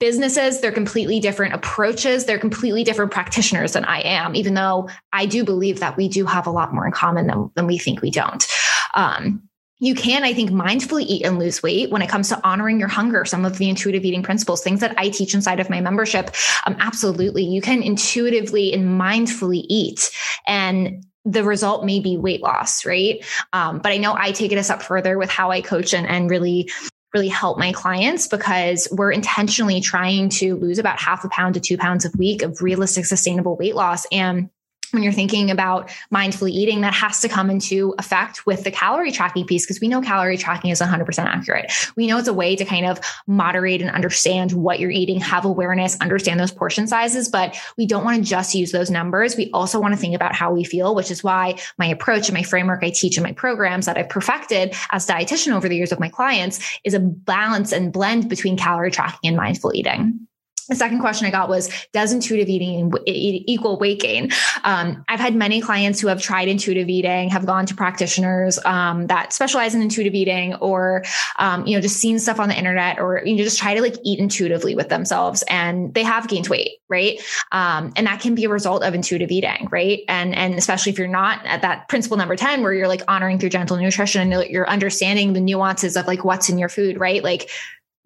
businesses 0.00 0.60
they're 0.60 0.72
completely 0.72 1.20
different 1.20 1.54
approaches 1.54 2.24
they're 2.24 2.38
completely 2.38 2.82
different 2.82 3.12
practitioners 3.12 3.74
than 3.74 3.84
i 3.84 4.00
am 4.00 4.34
even 4.34 4.54
though 4.54 4.88
i 5.12 5.26
do 5.26 5.44
believe 5.44 5.80
that 5.80 5.96
we 5.96 6.08
do 6.08 6.26
have 6.26 6.46
a 6.46 6.50
lot 6.50 6.74
more 6.74 6.86
in 6.86 6.92
common 6.92 7.26
than, 7.26 7.50
than 7.54 7.66
we 7.66 7.78
think 7.78 8.02
we 8.02 8.10
don't 8.10 8.46
um, 8.94 9.42
you 9.80 9.94
can, 9.94 10.24
I 10.24 10.34
think, 10.34 10.50
mindfully 10.50 11.04
eat 11.06 11.24
and 11.24 11.38
lose 11.38 11.62
weight 11.62 11.90
when 11.90 12.02
it 12.02 12.08
comes 12.08 12.28
to 12.28 12.40
honoring 12.46 12.78
your 12.78 12.88
hunger. 12.88 13.24
Some 13.24 13.46
of 13.46 13.56
the 13.56 13.70
intuitive 13.70 14.04
eating 14.04 14.22
principles, 14.22 14.62
things 14.62 14.80
that 14.80 14.94
I 14.98 15.08
teach 15.08 15.34
inside 15.34 15.58
of 15.58 15.70
my 15.70 15.80
membership. 15.80 16.34
Um, 16.66 16.76
absolutely. 16.80 17.44
You 17.44 17.62
can 17.62 17.82
intuitively 17.82 18.74
and 18.74 19.00
mindfully 19.00 19.64
eat 19.68 20.10
and 20.46 21.04
the 21.24 21.44
result 21.44 21.84
may 21.84 22.00
be 22.00 22.16
weight 22.16 22.42
loss, 22.42 22.86
right? 22.86 23.24
Um, 23.52 23.78
but 23.78 23.92
I 23.92 23.98
know 23.98 24.14
I 24.14 24.32
take 24.32 24.52
it 24.52 24.58
a 24.58 24.62
step 24.62 24.82
further 24.82 25.18
with 25.18 25.30
how 25.30 25.50
I 25.50 25.60
coach 25.60 25.92
and, 25.92 26.06
and 26.06 26.30
really 26.30 26.70
really 27.14 27.28
help 27.28 27.58
my 27.58 27.72
clients 27.72 28.28
because 28.28 28.86
we're 28.92 29.10
intentionally 29.10 29.80
trying 29.80 30.28
to 30.28 30.56
lose 30.56 30.78
about 30.78 31.00
half 31.00 31.24
a 31.24 31.28
pound 31.28 31.54
to 31.54 31.60
two 31.60 31.76
pounds 31.76 32.04
a 32.04 32.10
week 32.16 32.42
of 32.42 32.62
realistic 32.62 33.04
sustainable 33.04 33.56
weight 33.56 33.74
loss. 33.74 34.06
And 34.12 34.50
when 34.92 35.02
you're 35.02 35.12
thinking 35.12 35.50
about 35.50 35.90
mindfully 36.12 36.50
eating, 36.50 36.80
that 36.82 36.94
has 36.94 37.20
to 37.20 37.28
come 37.28 37.50
into 37.50 37.94
effect 37.98 38.46
with 38.46 38.64
the 38.64 38.70
calorie 38.70 39.12
tracking 39.12 39.46
piece 39.46 39.64
because 39.64 39.80
we 39.80 39.88
know 39.88 40.00
calorie 40.00 40.36
tracking 40.36 40.70
is 40.70 40.80
100% 40.80 41.18
accurate. 41.24 41.72
We 41.96 42.06
know 42.06 42.18
it's 42.18 42.28
a 42.28 42.34
way 42.34 42.56
to 42.56 42.64
kind 42.64 42.86
of 42.86 43.00
moderate 43.26 43.80
and 43.82 43.90
understand 43.90 44.52
what 44.52 44.80
you're 44.80 44.90
eating, 44.90 45.20
have 45.20 45.44
awareness, 45.44 45.96
understand 46.00 46.40
those 46.40 46.52
portion 46.52 46.86
sizes, 46.86 47.28
but 47.28 47.56
we 47.76 47.86
don't 47.86 48.04
want 48.04 48.22
to 48.22 48.28
just 48.28 48.54
use 48.54 48.72
those 48.72 48.90
numbers. 48.90 49.36
We 49.36 49.50
also 49.52 49.80
want 49.80 49.94
to 49.94 50.00
think 50.00 50.14
about 50.14 50.34
how 50.34 50.52
we 50.52 50.64
feel, 50.64 50.94
which 50.94 51.10
is 51.10 51.22
why 51.22 51.58
my 51.78 51.86
approach 51.86 52.28
and 52.28 52.34
my 52.34 52.42
framework 52.42 52.82
I 52.82 52.90
teach 52.90 53.16
in 53.16 53.22
my 53.22 53.32
programs 53.32 53.86
that 53.86 53.96
I've 53.96 54.08
perfected 54.08 54.74
as 54.90 55.06
dietitian 55.06 55.54
over 55.54 55.68
the 55.68 55.76
years 55.76 55.90
with 55.90 56.00
my 56.00 56.08
clients 56.08 56.60
is 56.84 56.94
a 56.94 57.00
balance 57.00 57.72
and 57.72 57.92
blend 57.92 58.28
between 58.28 58.56
calorie 58.56 58.90
tracking 58.90 59.28
and 59.28 59.36
mindful 59.36 59.72
eating 59.74 60.26
the 60.70 60.76
second 60.76 61.00
question 61.00 61.26
I 61.26 61.30
got 61.30 61.48
was, 61.48 61.68
does 61.92 62.12
intuitive 62.12 62.48
eating 62.48 62.92
equal 63.06 63.78
weight 63.78 64.00
gain? 64.00 64.30
Um, 64.64 65.04
I've 65.08 65.20
had 65.20 65.34
many 65.34 65.60
clients 65.60 66.00
who 66.00 66.06
have 66.06 66.22
tried 66.22 66.48
intuitive 66.48 66.88
eating, 66.88 67.28
have 67.28 67.44
gone 67.44 67.66
to 67.66 67.74
practitioners 67.74 68.58
um, 68.64 69.08
that 69.08 69.32
specialize 69.32 69.74
in 69.74 69.82
intuitive 69.82 70.14
eating, 70.14 70.54
or 70.54 71.02
um, 71.36 71.66
you 71.66 71.76
know, 71.76 71.80
just 71.80 71.96
seen 71.96 72.18
stuff 72.18 72.38
on 72.38 72.48
the 72.48 72.56
internet, 72.56 72.98
or 73.00 73.22
you 73.24 73.34
know, 73.34 73.42
just 73.42 73.58
try 73.58 73.74
to 73.74 73.82
like 73.82 73.96
eat 74.04 74.20
intuitively 74.20 74.74
with 74.74 74.88
themselves, 74.88 75.42
and 75.48 75.92
they 75.92 76.04
have 76.04 76.28
gained 76.28 76.48
weight, 76.48 76.78
right? 76.88 77.20
Um, 77.52 77.92
and 77.96 78.06
that 78.06 78.20
can 78.20 78.34
be 78.36 78.44
a 78.44 78.48
result 78.48 78.84
of 78.84 78.94
intuitive 78.94 79.30
eating, 79.30 79.68
right? 79.70 80.00
And 80.08 80.34
and 80.34 80.54
especially 80.54 80.92
if 80.92 80.98
you're 80.98 81.08
not 81.08 81.44
at 81.46 81.62
that 81.62 81.88
principle 81.88 82.16
number 82.16 82.36
ten, 82.36 82.62
where 82.62 82.72
you're 82.72 82.88
like 82.88 83.02
honoring 83.08 83.40
through 83.40 83.50
gentle 83.50 83.76
nutrition, 83.76 84.32
and 84.32 84.48
you're 84.48 84.68
understanding 84.68 85.32
the 85.32 85.40
nuances 85.40 85.96
of 85.96 86.06
like 86.06 86.24
what's 86.24 86.48
in 86.48 86.58
your 86.58 86.68
food, 86.68 87.00
right? 87.00 87.24
Like 87.24 87.50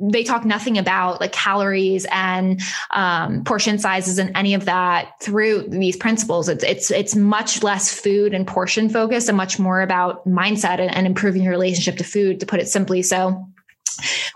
they 0.00 0.24
talk 0.24 0.44
nothing 0.44 0.76
about 0.76 1.20
like 1.20 1.32
calories 1.32 2.04
and 2.10 2.60
um, 2.90 3.44
portion 3.44 3.78
sizes 3.78 4.18
and 4.18 4.36
any 4.36 4.54
of 4.54 4.64
that 4.64 5.20
through 5.22 5.68
these 5.68 5.96
principles. 5.96 6.48
It's 6.48 6.64
it's 6.64 6.90
it's 6.90 7.14
much 7.14 7.62
less 7.62 7.92
food 7.92 8.34
and 8.34 8.46
portion 8.46 8.88
focused 8.88 9.28
and 9.28 9.36
much 9.36 9.58
more 9.58 9.80
about 9.80 10.26
mindset 10.26 10.80
and, 10.80 10.94
and 10.94 11.06
improving 11.06 11.42
your 11.42 11.52
relationship 11.52 11.96
to 11.98 12.04
food. 12.04 12.40
To 12.40 12.46
put 12.46 12.60
it 12.60 12.68
simply, 12.68 13.02
so 13.02 13.46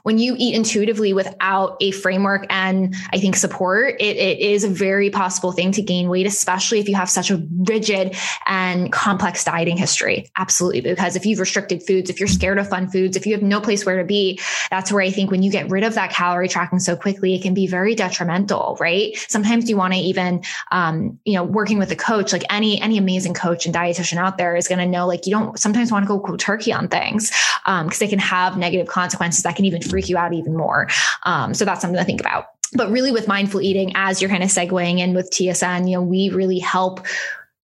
when 0.03 0.19
you 0.19 0.35
eat 0.39 0.55
intuitively 0.55 1.13
without 1.13 1.77
a 1.81 1.91
framework 1.91 2.47
and 2.51 2.95
I 3.13 3.19
think 3.19 3.37
support, 3.37 3.97
it, 4.01 4.17
it 4.17 4.39
is 4.39 4.65
a 4.65 4.69
very 4.69 5.11
possible 5.11 5.53
thing 5.53 5.73
to 5.73 5.83
gain 5.83 6.09
weight, 6.09 6.27
especially 6.27 6.81
if 6.81 6.89
you 6.89 6.95
have 6.95 7.11
such 7.11 7.31
a 7.31 7.43
rigid 7.65 8.17
and 8.47 8.93
complex 8.93 9.45
dieting 9.45 9.77
history. 9.77 10.29
Absolutely. 10.37 10.81
Because 10.81 11.17
if 11.17 11.27
you've 11.27 11.41
restricted 11.41 11.83
foods, 11.83 12.11
if 12.11 12.21
you're 12.21 12.29
scared 12.29 12.59
of 12.59 12.69
fun 12.69 12.89
foods, 12.89 13.17
if 13.17 13.27
you 13.27 13.33
have 13.33 13.43
no 13.43 13.61
place 13.61 13.85
where 13.85 13.99
to 13.99 14.05
be, 14.05 14.41
that's 14.71 14.93
where 14.93 15.03
I 15.03 15.11
think 15.11 15.31
when 15.31 15.43
you 15.43 15.51
get 15.51 15.71
rid 15.71 15.85
of 15.85 15.95
that 15.95 16.11
calorie 16.11 16.49
tracking 16.49 16.79
so 16.79 16.97
quickly, 16.97 17.35
it 17.35 17.43
can 17.43 17.55
be 17.55 17.67
very 17.67 17.95
detrimental, 17.95 18.77
right? 18.81 19.17
Sometimes 19.29 19.69
you 19.69 19.77
want 19.77 19.95
to 19.95 19.99
even, 19.99 20.43
um, 20.71 21.19
you 21.25 21.35
know, 21.35 21.45
working 21.45 21.79
with 21.79 21.91
a 21.91 21.97
coach, 21.97 22.33
like 22.33 22.45
any, 22.51 22.81
any 22.81 22.99
amazing 22.99 23.35
coach 23.35 23.67
and 23.67 23.75
dietitian 23.75 24.17
out 24.17 24.39
there 24.39 24.57
is 24.57 24.69
going 24.69 24.79
to 24.79 24.87
know, 24.87 25.07
like, 25.07 25.27
you 25.27 25.33
don't 25.33 25.59
sometimes 25.59 25.91
want 25.91 26.05
to 26.05 26.09
go 26.09 26.21
cold 26.21 26.41
turkey 26.41 26.73
on 26.73 26.89
things, 26.89 27.33
um, 27.67 27.87
because 27.87 27.99
they 27.99 28.09
can 28.09 28.19
have 28.19 28.57
negative 28.57 28.87
consequences 28.87 29.43
that 29.49 29.57
can 29.57 29.65
even 29.65 29.83
freak 29.83 30.09
you 30.09 30.17
out 30.17 30.33
even 30.35 30.57
more. 30.57 30.89
Um, 31.25 31.55
so 31.55 31.65
that's 31.65 31.81
something 31.81 31.99
to 31.99 32.05
think 32.05 32.21
about. 32.21 32.47
But 32.75 32.91
really, 32.91 33.11
with 33.11 33.27
mindful 33.27 33.63
eating, 33.63 33.93
as 33.95 34.21
you're 34.21 34.29
kind 34.31 34.43
of 34.43 34.51
segueing 34.51 34.99
in 34.99 35.15
with 35.15 35.31
TSN, 35.31 35.89
you 35.89 35.97
know, 35.97 36.03
we 36.03 36.29
really 36.29 36.59
help 36.59 37.07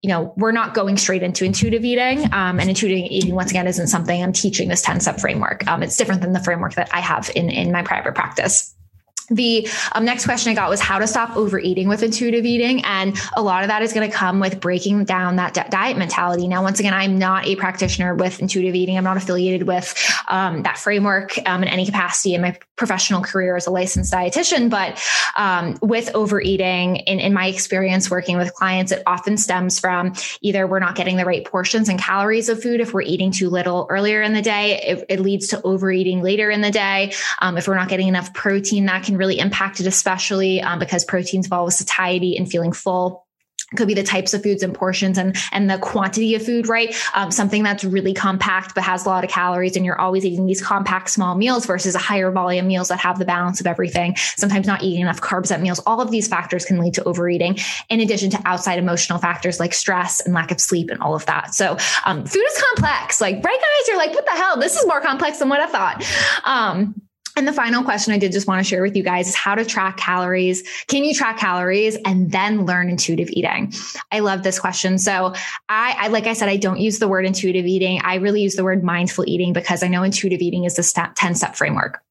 you 0.02 0.08
know, 0.08 0.32
we're 0.38 0.52
not 0.52 0.72
going 0.72 0.96
straight 0.96 1.22
into 1.22 1.44
intuitive 1.44 1.84
eating. 1.84 2.24
Um, 2.32 2.58
and 2.58 2.70
intuitive 2.70 3.10
eating, 3.10 3.34
once 3.34 3.50
again, 3.50 3.66
isn't 3.66 3.88
something 3.88 4.22
I'm 4.22 4.32
teaching 4.32 4.70
this 4.70 4.80
10 4.80 5.00
step 5.00 5.20
framework. 5.20 5.66
Um, 5.68 5.82
it's 5.82 5.96
different 5.96 6.22
than 6.22 6.32
the 6.32 6.40
framework 6.40 6.74
that 6.76 6.88
I 6.92 7.00
have 7.00 7.30
in, 7.36 7.50
in 7.50 7.70
my 7.70 7.82
private 7.82 8.14
practice. 8.14 8.74
The 9.30 9.68
um, 9.92 10.04
next 10.04 10.24
question 10.24 10.50
I 10.50 10.54
got 10.54 10.68
was 10.68 10.80
how 10.80 10.98
to 10.98 11.06
stop 11.06 11.36
overeating 11.36 11.88
with 11.88 12.02
intuitive 12.02 12.44
eating. 12.44 12.84
And 12.84 13.16
a 13.34 13.42
lot 13.42 13.62
of 13.62 13.68
that 13.68 13.82
is 13.82 13.92
going 13.92 14.10
to 14.10 14.14
come 14.14 14.40
with 14.40 14.60
breaking 14.60 15.04
down 15.04 15.36
that 15.36 15.54
di- 15.54 15.68
diet 15.70 15.96
mentality. 15.96 16.48
Now, 16.48 16.62
once 16.62 16.80
again, 16.80 16.92
I'm 16.92 17.18
not 17.18 17.46
a 17.46 17.54
practitioner 17.56 18.14
with 18.14 18.40
intuitive 18.40 18.74
eating. 18.74 18.98
I'm 18.98 19.04
not 19.04 19.16
affiliated 19.16 19.68
with 19.68 19.94
um, 20.28 20.64
that 20.64 20.78
framework 20.78 21.38
um, 21.46 21.62
in 21.62 21.68
any 21.68 21.86
capacity 21.86 22.34
in 22.34 22.42
my 22.42 22.58
professional 22.76 23.22
career 23.22 23.56
as 23.56 23.66
a 23.66 23.70
licensed 23.70 24.12
dietitian. 24.12 24.68
But 24.68 25.00
um, 25.36 25.78
with 25.80 26.10
overeating, 26.14 26.96
in, 26.96 27.20
in 27.20 27.32
my 27.32 27.46
experience 27.46 28.10
working 28.10 28.36
with 28.36 28.52
clients, 28.54 28.90
it 28.90 29.02
often 29.06 29.36
stems 29.36 29.78
from 29.78 30.14
either 30.40 30.66
we're 30.66 30.80
not 30.80 30.96
getting 30.96 31.16
the 31.16 31.24
right 31.24 31.44
portions 31.44 31.88
and 31.88 32.00
calories 32.00 32.48
of 32.48 32.60
food. 32.60 32.80
If 32.80 32.92
we're 32.92 33.02
eating 33.02 33.30
too 33.30 33.48
little 33.48 33.86
earlier 33.90 34.22
in 34.22 34.32
the 34.32 34.42
day, 34.42 34.80
it, 34.82 35.04
it 35.08 35.20
leads 35.20 35.48
to 35.48 35.62
overeating 35.62 36.22
later 36.22 36.50
in 36.50 36.62
the 36.62 36.70
day. 36.70 37.12
Um, 37.40 37.56
if 37.56 37.68
we're 37.68 37.76
not 37.76 37.88
getting 37.88 38.08
enough 38.08 38.32
protein, 38.34 38.86
that 38.86 39.04
can 39.04 39.19
really 39.20 39.38
impacted, 39.38 39.86
especially 39.86 40.60
um, 40.60 40.80
because 40.80 41.04
proteins 41.04 41.46
involve 41.46 41.72
satiety 41.72 42.36
and 42.36 42.50
feeling 42.50 42.72
full 42.72 43.26
could 43.76 43.86
be 43.86 43.94
the 43.94 44.02
types 44.02 44.34
of 44.34 44.42
foods 44.42 44.62
and 44.62 44.74
portions 44.74 45.16
and 45.16 45.36
and 45.52 45.70
the 45.70 45.78
quantity 45.78 46.34
of 46.34 46.44
food 46.44 46.68
right? 46.68 46.94
Um, 47.14 47.30
something 47.30 47.62
that's 47.62 47.84
really 47.84 48.14
compact 48.14 48.74
but 48.74 48.84
has 48.84 49.06
a 49.06 49.08
lot 49.08 49.24
of 49.24 49.30
calories 49.30 49.76
and 49.76 49.84
you're 49.84 50.00
always 50.00 50.24
eating 50.24 50.46
these 50.46 50.62
compact 50.62 51.10
small 51.10 51.36
meals 51.36 51.66
versus 51.66 51.94
a 51.94 51.98
higher 51.98 52.30
volume 52.30 52.66
meals 52.66 52.88
that 52.88 52.98
have 53.00 53.18
the 53.18 53.24
balance 53.24 53.60
of 53.60 53.66
everything. 53.66 54.16
Sometimes 54.16 54.66
not 54.66 54.82
eating 54.82 55.02
enough 55.02 55.20
carbs 55.20 55.52
at 55.52 55.60
meals. 55.60 55.78
All 55.86 56.00
of 56.00 56.10
these 56.10 56.26
factors 56.26 56.64
can 56.64 56.80
lead 56.80 56.94
to 56.94 57.04
overeating 57.04 57.58
in 57.88 58.00
addition 58.00 58.30
to 58.30 58.40
outside 58.44 58.78
emotional 58.78 59.18
factors 59.18 59.60
like 59.60 59.72
stress 59.72 60.20
and 60.20 60.34
lack 60.34 60.50
of 60.50 60.60
sleep 60.60 60.90
and 60.90 61.00
all 61.00 61.14
of 61.14 61.24
that. 61.26 61.54
So 61.54 61.76
um, 62.04 62.26
food 62.26 62.44
is 62.44 62.62
complex. 62.74 63.20
Like 63.20 63.36
right 63.36 63.44
guys? 63.44 63.88
You're 63.88 63.98
like 63.98 64.14
what 64.14 64.26
the 64.26 64.32
hell? 64.32 64.58
This 64.58 64.76
is 64.76 64.86
more 64.86 65.00
complex 65.00 65.38
than 65.38 65.48
what 65.48 65.60
i 65.60 65.66
thought. 65.66 66.04
Um, 66.44 67.00
and 67.40 67.48
the 67.48 67.54
final 67.54 67.82
question 67.82 68.12
I 68.12 68.18
did 68.18 68.32
just 68.32 68.46
want 68.46 68.60
to 68.60 68.68
share 68.68 68.82
with 68.82 68.94
you 68.94 69.02
guys 69.02 69.26
is 69.26 69.34
how 69.34 69.54
to 69.54 69.64
track 69.64 69.96
calories. 69.96 70.62
Can 70.88 71.04
you 71.04 71.14
track 71.14 71.38
calories 71.38 71.96
and 72.04 72.30
then 72.30 72.66
learn 72.66 72.90
intuitive 72.90 73.30
eating? 73.30 73.72
I 74.12 74.18
love 74.18 74.42
this 74.42 74.60
question. 74.60 74.98
So 74.98 75.32
I, 75.70 75.96
I 75.98 76.08
like 76.08 76.26
I 76.26 76.34
said, 76.34 76.50
I 76.50 76.58
don't 76.58 76.80
use 76.80 76.98
the 76.98 77.08
word 77.08 77.24
intuitive 77.24 77.64
eating. 77.64 77.98
I 78.04 78.16
really 78.16 78.42
use 78.42 78.56
the 78.56 78.62
word 78.62 78.84
mindful 78.84 79.24
eating 79.26 79.54
because 79.54 79.82
I 79.82 79.88
know 79.88 80.02
intuitive 80.02 80.42
eating 80.42 80.64
is 80.64 80.76
the 80.76 81.12
10 81.16 81.34
step 81.34 81.56
framework. 81.56 82.02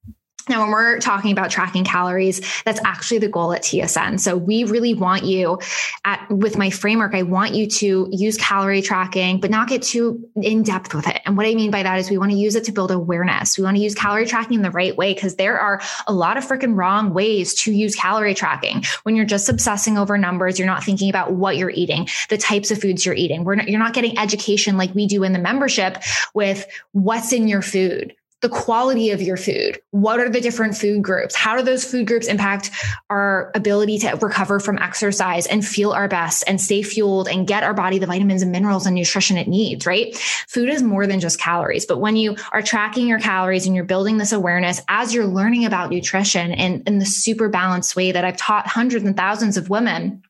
Now, 0.50 0.62
when 0.62 0.72
we're 0.72 1.00
talking 1.00 1.32
about 1.32 1.52
tracking 1.52 1.84
calories, 1.84 2.42
that's 2.66 2.80
actually 2.84 3.20
the 3.20 3.30
goal 3.30 3.54
at 3.54 3.62
TSN. 3.62 4.20
So 4.20 4.36
we 4.36 4.64
really 4.64 4.96
want 4.96 5.24
you 5.24 5.60
at, 6.06 6.28
with 6.32 6.58
my 6.58 6.72
framework, 6.72 7.14
I 7.14 7.22
want 7.22 7.54
you 7.54 7.68
to 7.68 8.10
use 8.12 8.36
calorie 8.38 8.82
tracking, 8.82 9.40
but 9.40 9.52
not 9.52 9.70
get 9.70 9.84
too 9.84 10.28
in 10.36 10.64
depth 10.64 10.96
with 10.96 11.08
it. 11.08 11.22
And 11.26 11.38
what 11.38 11.46
I 11.46 11.54
mean 11.54 11.70
by 11.70 11.84
that 11.84 12.00
is 12.00 12.10
we 12.10 12.18
want 12.18 12.32
to 12.32 12.38
use 12.38 12.56
it 12.56 12.64
to 12.64 12.72
build 12.72 12.90
awareness. 12.90 13.60
We 13.60 13.64
want 13.64 13.78
to 13.78 13.84
use 13.84 13.94
calorie 13.94 14.26
tracking 14.26 14.56
in 14.56 14.62
the 14.64 14.72
right 14.72 14.98
way 14.98 15.14
because 15.14 15.36
there 15.36 15.60
are 15.60 15.82
a 16.08 16.14
lot 16.14 16.36
of 16.36 16.46
freaking 16.46 16.76
wrong 16.76 17.14
ways 17.14 17.54
to 17.62 17.72
use 17.72 17.96
calorie 17.96 18.34
tracking. 18.34 18.84
When 19.04 19.16
you're 19.16 19.26
just 19.26 19.50
obsessing 19.50 20.00
over 20.00 20.18
numbers, 20.18 20.58
you're 20.58 20.66
not 20.66 20.84
thinking 20.84 21.12
about 21.12 21.34
what 21.34 21.58
you're 21.58 21.70
eating, 21.70 22.08
the 22.30 22.38
types 22.38 22.72
of 22.72 22.82
foods 22.82 23.06
you're 23.06 23.14
eating. 23.14 23.44
We're 23.44 23.56
not, 23.56 23.70
you're 23.70 23.80
not 23.80 23.94
getting 23.94 24.18
education 24.18 24.78
like 24.78 24.96
we 24.96 25.06
do 25.06 25.24
in 25.24 25.34
the 25.34 25.40
membership 25.40 26.00
with 26.34 26.66
what's 26.92 27.34
in 27.34 27.48
your 27.48 27.62
food 27.62 28.16
the 28.42 28.50
quality 28.50 29.12
of 29.12 29.22
your 29.22 29.36
food. 29.36 29.82
What 29.92 30.20
are 30.20 30.30
the 30.30 30.40
different 30.40 30.78
food 30.78 31.02
groups? 31.02 31.36
How 31.36 31.58
do 31.58 31.64
those 31.64 31.84
food 31.84 32.08
groups 32.08 32.28
impact 32.28 32.72
our 33.10 33.52
ability 33.54 34.00
to 34.00 34.18
recover 34.22 34.60
from 34.60 34.78
exercise 34.78 35.46
and 35.46 35.66
feel 35.66 35.92
our 35.92 36.08
best 36.08 36.44
and 36.48 36.62
stay 36.62 36.82
fueled 36.82 37.28
and 37.28 37.48
get 37.48 37.64
our 37.64 37.74
body 37.74 38.00
the 38.00 38.06
vitamins 38.06 38.42
and 38.42 38.52
minerals 38.52 38.86
and 38.86 38.96
nutrition 38.96 39.38
it 39.38 39.48
needs, 39.48 39.86
right? 39.86 40.16
Food 40.48 40.70
is 40.70 40.82
more 40.82 41.06
than 41.06 41.20
just 41.20 41.40
calories. 41.40 41.86
But 41.86 42.00
when 42.00 42.16
you 42.16 42.38
are 42.52 42.62
tracking 42.62 43.08
your 43.08 43.20
calories 43.20 43.66
and 43.66 43.76
you're 43.76 43.84
building 43.84 44.18
this 44.18 44.32
awareness 44.32 44.82
as 44.88 45.14
you're 45.14 45.28
learning 45.28 45.66
about 45.66 45.90
nutrition 45.90 46.52
in, 46.54 46.84
in 46.88 47.00
the 47.00 47.06
super 47.06 47.50
balanced 47.50 47.96
way 47.96 48.12
that 48.12 48.24
I've 48.24 48.38
taught 48.38 48.68
hundreds 48.68 49.04
and 49.04 49.18
thousands 49.18 49.58
of 49.58 49.70
women, 49.70 50.24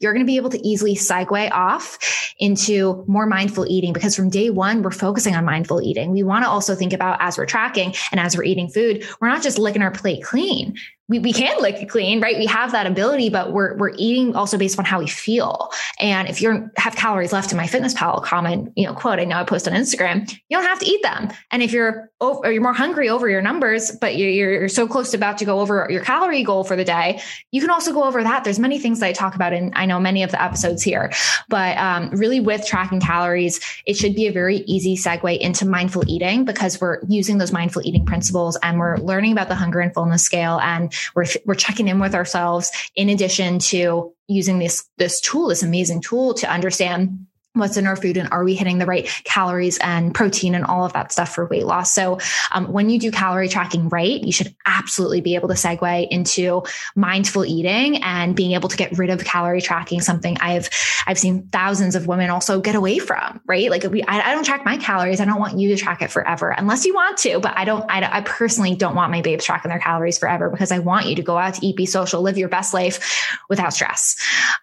you're 0.00 0.12
going 0.12 0.24
to 0.24 0.30
be 0.30 0.36
able 0.36 0.50
to 0.50 0.66
easily 0.66 0.94
segue 0.94 1.50
off 1.52 1.98
into 2.38 3.04
more 3.06 3.26
mindful 3.26 3.66
eating 3.66 3.92
because 3.92 4.14
from 4.14 4.28
day 4.28 4.50
one, 4.50 4.82
we're 4.82 4.90
focusing 4.90 5.34
on 5.34 5.44
mindful 5.44 5.80
eating. 5.82 6.12
We 6.12 6.22
want 6.22 6.44
to 6.44 6.50
also 6.50 6.74
think 6.74 6.92
about 6.92 7.18
as 7.20 7.38
we're 7.38 7.46
tracking 7.46 7.94
and 8.10 8.20
as 8.20 8.36
we're 8.36 8.44
eating 8.44 8.68
food, 8.68 9.06
we're 9.20 9.28
not 9.28 9.42
just 9.42 9.58
licking 9.58 9.82
our 9.82 9.90
plate 9.90 10.22
clean 10.22 10.76
we, 11.08 11.20
we 11.20 11.32
can 11.32 11.60
lick 11.60 11.76
it 11.76 11.88
clean, 11.88 12.20
right? 12.20 12.36
We 12.36 12.46
have 12.46 12.72
that 12.72 12.86
ability, 12.86 13.28
but 13.28 13.52
we're, 13.52 13.76
we're 13.76 13.92
eating 13.96 14.34
also 14.34 14.58
based 14.58 14.78
on 14.78 14.84
how 14.84 14.98
we 14.98 15.06
feel. 15.06 15.70
And 16.00 16.28
if 16.28 16.42
you 16.42 16.68
have 16.76 16.96
calories 16.96 17.32
left 17.32 17.52
in 17.52 17.58
MyFitnessPal 17.58 18.24
comment, 18.24 18.72
you 18.76 18.86
know, 18.86 18.94
quote, 18.94 19.20
I 19.20 19.24
know 19.24 19.36
I 19.36 19.44
post 19.44 19.68
on 19.68 19.74
Instagram, 19.74 20.30
you 20.48 20.56
don't 20.56 20.64
have 20.64 20.80
to 20.80 20.86
eat 20.86 21.02
them. 21.02 21.30
And 21.50 21.62
if 21.62 21.72
you're, 21.72 22.10
over, 22.20 22.50
you're 22.50 22.62
more 22.62 22.72
hungry 22.72 23.08
over 23.08 23.28
your 23.28 23.42
numbers, 23.42 23.92
but 24.00 24.16
you're, 24.16 24.30
you're 24.30 24.68
so 24.68 24.88
close 24.88 25.10
to 25.10 25.16
about 25.16 25.38
to 25.38 25.44
go 25.44 25.60
over 25.60 25.86
your 25.90 26.02
calorie 26.02 26.42
goal 26.42 26.64
for 26.64 26.74
the 26.74 26.84
day, 26.84 27.20
you 27.52 27.60
can 27.60 27.70
also 27.70 27.92
go 27.92 28.04
over 28.04 28.22
that. 28.22 28.42
There's 28.42 28.58
many 28.58 28.78
things 28.78 29.00
that 29.00 29.06
I 29.06 29.12
talk 29.12 29.34
about 29.34 29.52
in, 29.52 29.72
I 29.76 29.86
know 29.86 30.00
many 30.00 30.22
of 30.22 30.30
the 30.30 30.42
episodes 30.42 30.82
here, 30.82 31.12
but 31.48 31.76
um, 31.76 32.10
really 32.10 32.40
with 32.40 32.66
tracking 32.66 33.00
calories, 33.00 33.60
it 33.86 33.96
should 33.96 34.14
be 34.14 34.26
a 34.26 34.32
very 34.32 34.58
easy 34.66 34.96
segue 34.96 35.38
into 35.38 35.66
mindful 35.66 36.04
eating 36.08 36.44
because 36.44 36.80
we're 36.80 37.00
using 37.06 37.38
those 37.38 37.52
mindful 37.52 37.82
eating 37.84 38.06
principles 38.06 38.56
and 38.62 38.78
we're 38.78 38.96
learning 38.96 39.32
about 39.32 39.48
the 39.48 39.54
hunger 39.54 39.80
and 39.80 39.92
fullness 39.92 40.22
scale 40.22 40.58
and 40.60 40.92
we're, 41.14 41.26
we're 41.44 41.54
checking 41.54 41.88
in 41.88 41.98
with 41.98 42.14
ourselves 42.14 42.70
in 42.94 43.08
addition 43.08 43.58
to 43.58 44.12
using 44.28 44.58
this, 44.58 44.88
this 44.98 45.20
tool, 45.20 45.48
this 45.48 45.62
amazing 45.62 46.00
tool 46.00 46.34
to 46.34 46.50
understand 46.50 47.25
what's 47.56 47.76
in 47.76 47.86
our 47.86 47.96
food 47.96 48.16
and 48.16 48.28
are 48.30 48.44
we 48.44 48.54
hitting 48.54 48.78
the 48.78 48.86
right 48.86 49.06
calories 49.24 49.78
and 49.78 50.14
protein 50.14 50.54
and 50.54 50.64
all 50.64 50.84
of 50.84 50.92
that 50.92 51.12
stuff 51.12 51.34
for 51.34 51.46
weight 51.46 51.66
loss. 51.66 51.92
So 51.92 52.18
um, 52.52 52.72
when 52.72 52.90
you 52.90 52.98
do 52.98 53.10
calorie 53.10 53.48
tracking 53.48 53.88
right 53.88 54.20
you 54.22 54.32
should 54.32 54.54
absolutely 54.66 55.20
be 55.20 55.34
able 55.34 55.48
to 55.48 55.54
segue 55.54 56.08
into 56.10 56.62
mindful 56.94 57.44
eating 57.44 58.02
and 58.02 58.34
being 58.34 58.52
able 58.52 58.68
to 58.68 58.76
get 58.76 58.96
rid 58.98 59.10
of 59.10 59.24
calorie 59.24 59.60
tracking 59.60 60.00
something 60.00 60.36
i've 60.40 60.68
i've 61.06 61.18
seen 61.18 61.46
thousands 61.48 61.94
of 61.94 62.06
women 62.06 62.30
also 62.30 62.60
get 62.60 62.74
away 62.74 62.98
from 62.98 63.40
right? 63.46 63.70
Like 63.70 63.84
we, 63.84 64.02
I, 64.02 64.30
I, 64.30 64.34
don't 64.34 64.44
track 64.44 64.64
my 64.64 64.76
calories. 64.76 65.20
I 65.20 65.24
don't 65.24 65.38
want 65.38 65.58
you 65.58 65.68
to 65.68 65.76
track 65.76 66.02
it 66.02 66.10
forever 66.10 66.50
unless 66.50 66.84
you 66.84 66.94
want 66.94 67.18
to 67.18 67.40
but 67.40 67.56
i 67.56 67.64
don't 67.64 67.84
I, 67.90 68.18
I 68.18 68.20
personally 68.22 68.74
don't 68.74 68.94
want 68.94 69.10
my 69.10 69.20
babes 69.20 69.44
tracking 69.44 69.68
their 69.68 69.78
calories 69.78 70.18
forever 70.18 70.50
because 70.50 70.72
i 70.72 70.78
want 70.78 71.06
you 71.06 71.14
to 71.16 71.22
go 71.22 71.36
out 71.36 71.54
to 71.54 71.66
eat 71.66 71.76
be 71.76 71.86
social 71.86 72.22
live 72.22 72.38
your 72.38 72.48
best 72.48 72.74
life 72.74 73.38
without 73.48 73.72
stress. 73.72 74.16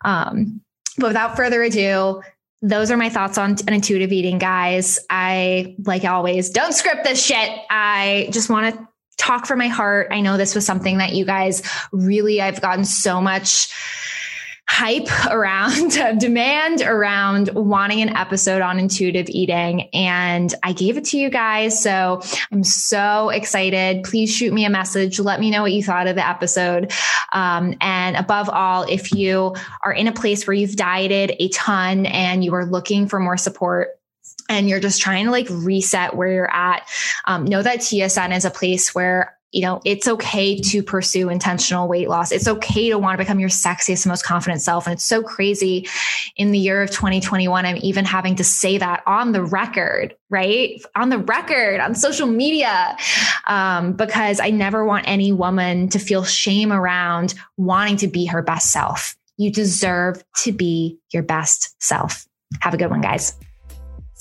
Um, 0.04 0.62
but 0.98 1.08
without 1.08 1.36
further 1.36 1.64
ado, 1.64 2.22
those 2.64 2.92
are 2.92 2.98
my 2.98 3.10
thoughts 3.10 3.38
on 3.38 3.58
intuitive 3.68 4.14
eating, 4.14 4.38
guys. 4.38 4.98
I, 5.10 5.76
like 5.84 6.06
always, 6.06 6.50
don't 6.50 6.74
script 6.74 7.04
this 7.04 7.24
shit. 7.24 7.50
I 7.70 8.30
just 8.32 8.50
want 8.50 8.74
to 8.74 8.88
talk 9.18 9.46
from 9.46 9.60
my 9.60 9.68
heart. 9.68 10.08
I 10.12 10.22
know 10.22 10.38
this 10.38 10.56
was 10.56 10.66
something 10.66 11.00
that 11.00 11.14
you 11.14 11.26
guys 11.26 11.62
really, 11.92 12.42
I've 12.42 12.62
gotten 12.62 12.86
so 12.86 13.20
much 13.20 13.68
hype 14.74 15.28
around 15.28 15.92
demand 16.20 16.82
around 16.82 17.52
wanting 17.54 18.02
an 18.02 18.10
episode 18.10 18.60
on 18.64 18.80
intuitive 18.80 19.30
eating. 19.30 19.88
And 19.94 20.52
I 20.64 20.74
gave 20.74 20.98
it 20.98 21.06
to 21.06 21.18
you 21.20 21.30
guys. 21.30 21.80
So 21.82 22.22
I'm 22.52 22.64
so 22.64 23.30
excited. 23.30 24.04
Please 24.04 24.34
shoot 24.34 24.52
me 24.52 24.66
a 24.66 24.72
message. 24.72 25.20
Let 25.20 25.40
me 25.40 25.52
know 25.52 25.62
what 25.62 25.74
you 25.74 25.84
thought 25.84 26.08
of 26.08 26.16
the 26.16 26.28
episode. 26.28 26.92
Um, 27.32 27.76
and 27.82 28.16
above 28.16 28.50
all, 28.50 28.84
if 28.90 29.14
you 29.14 29.56
are 29.84 29.94
in 29.94 30.08
a 30.08 30.12
place 30.12 30.48
where 30.48 30.56
you've 30.56 30.76
dieted 30.76 31.36
a 31.38 31.50
ton 31.50 32.08
and 32.08 32.44
you 32.44 32.56
are 32.56 32.66
looking 32.66 33.08
for 33.08 33.20
more 33.20 33.38
support, 33.38 33.90
and 34.50 34.68
you're 34.68 34.80
just 34.80 35.02
trying 35.02 35.26
to 35.26 35.32
like 35.32 35.48
reset 35.50 36.16
where 36.16 36.32
you're 36.32 36.54
at, 36.54 36.88
um, 37.26 37.46
know 37.46 37.62
that 37.62 37.80
TSN 37.80 38.36
is 38.36 38.44
a 38.44 38.50
place 38.50 38.94
where 38.94 39.38
you 39.54 39.62
know, 39.62 39.80
it's 39.86 40.08
okay 40.08 40.60
to 40.60 40.82
pursue 40.82 41.30
intentional 41.30 41.88
weight 41.88 42.10
loss. 42.10 42.32
It's 42.32 42.48
okay 42.48 42.90
to 42.90 42.98
want 42.98 43.14
to 43.14 43.24
become 43.24 43.40
your 43.40 43.50
sexiest, 43.50 44.08
most 44.08 44.26
confident 44.26 44.64
self. 44.64 44.88
And 44.88 44.94
it's 44.94 45.06
so 45.06 45.22
crazy 45.22 45.88
in 46.36 46.52
the 46.52 46.58
year 46.58 46.82
of 46.82 46.90
2021. 46.90 47.64
I'm 47.64 47.78
even 47.84 48.04
having 48.04 48.36
to 48.38 48.44
say 48.44 48.80
that 48.80 49.04
on 49.06 49.32
the 49.32 49.44
record, 49.44 50.16
right? 50.32 50.84
On 50.96 51.10
the 51.10 51.20
record, 51.20 51.80
on 51.80 51.94
social 51.94 52.26
media, 52.26 52.98
um, 53.46 53.94
because 53.94 54.40
I 54.40 54.50
never 54.50 54.84
want 54.84 55.08
any 55.08 55.32
woman 55.32 55.88
to 55.90 56.00
feel 56.00 56.24
shame 56.24 56.74
around 56.74 57.36
wanting 57.56 57.98
to 57.98 58.08
be 58.08 58.26
her 58.26 58.42
best 58.42 58.72
self. 58.72 59.16
You 59.38 59.52
deserve 59.52 60.24
to 60.38 60.52
be 60.52 60.98
your 61.14 61.24
best 61.24 61.76
self. 61.80 62.26
Have 62.62 62.74
a 62.74 62.78
good 62.78 62.90
one, 62.90 63.02
guys. 63.02 63.36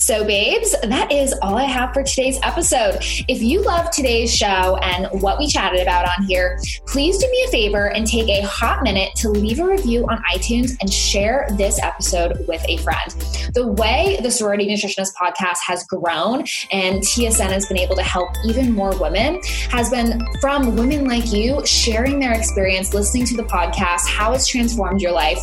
So, 0.03 0.25
babes, 0.25 0.75
that 0.83 1.13
is 1.13 1.33
all 1.43 1.57
I 1.57 1.63
have 1.63 1.95
for 1.95 2.03
today's 2.03 2.37
episode. 2.43 2.97
If 3.29 3.41
you 3.41 3.63
love 3.63 3.89
today's 3.93 4.35
show 4.35 4.77
and 4.83 5.07
what 5.23 5.39
we 5.39 5.47
chatted 5.47 5.81
about 5.81 6.09
on 6.09 6.27
here, 6.27 6.59
please 6.89 7.19
do 7.19 7.31
me 7.31 7.45
a 7.47 7.51
favor 7.53 7.91
and 7.91 8.05
take 8.05 8.29
a 8.29 8.45
hot 8.45 8.83
minute 8.83 9.11
to 9.19 9.29
leave 9.29 9.61
a 9.61 9.65
review 9.65 10.05
on 10.09 10.21
iTunes 10.35 10.77
and 10.81 10.93
share 10.93 11.47
this 11.57 11.81
episode 11.81 12.45
with 12.49 12.65
a 12.69 12.79
friend. 12.79 13.13
The 13.55 13.69
way 13.69 14.19
the 14.21 14.31
Sorority 14.33 14.67
Nutritionist 14.67 15.15
podcast 15.15 15.59
has 15.65 15.85
grown 15.85 16.41
and 16.73 17.01
TSN 17.01 17.53
has 17.53 17.67
been 17.67 17.79
able 17.79 17.95
to 17.95 18.03
help 18.03 18.31
even 18.45 18.73
more 18.73 18.99
women 18.99 19.41
has 19.71 19.89
been 19.89 20.21
from 20.41 20.75
women 20.75 21.07
like 21.07 21.33
you 21.33 21.65
sharing 21.65 22.19
their 22.19 22.33
experience, 22.33 22.93
listening 22.93 23.25
to 23.27 23.37
the 23.37 23.45
podcast, 23.45 24.09
how 24.09 24.33
it's 24.33 24.49
transformed 24.49 25.01
your 25.01 25.13
life 25.13 25.39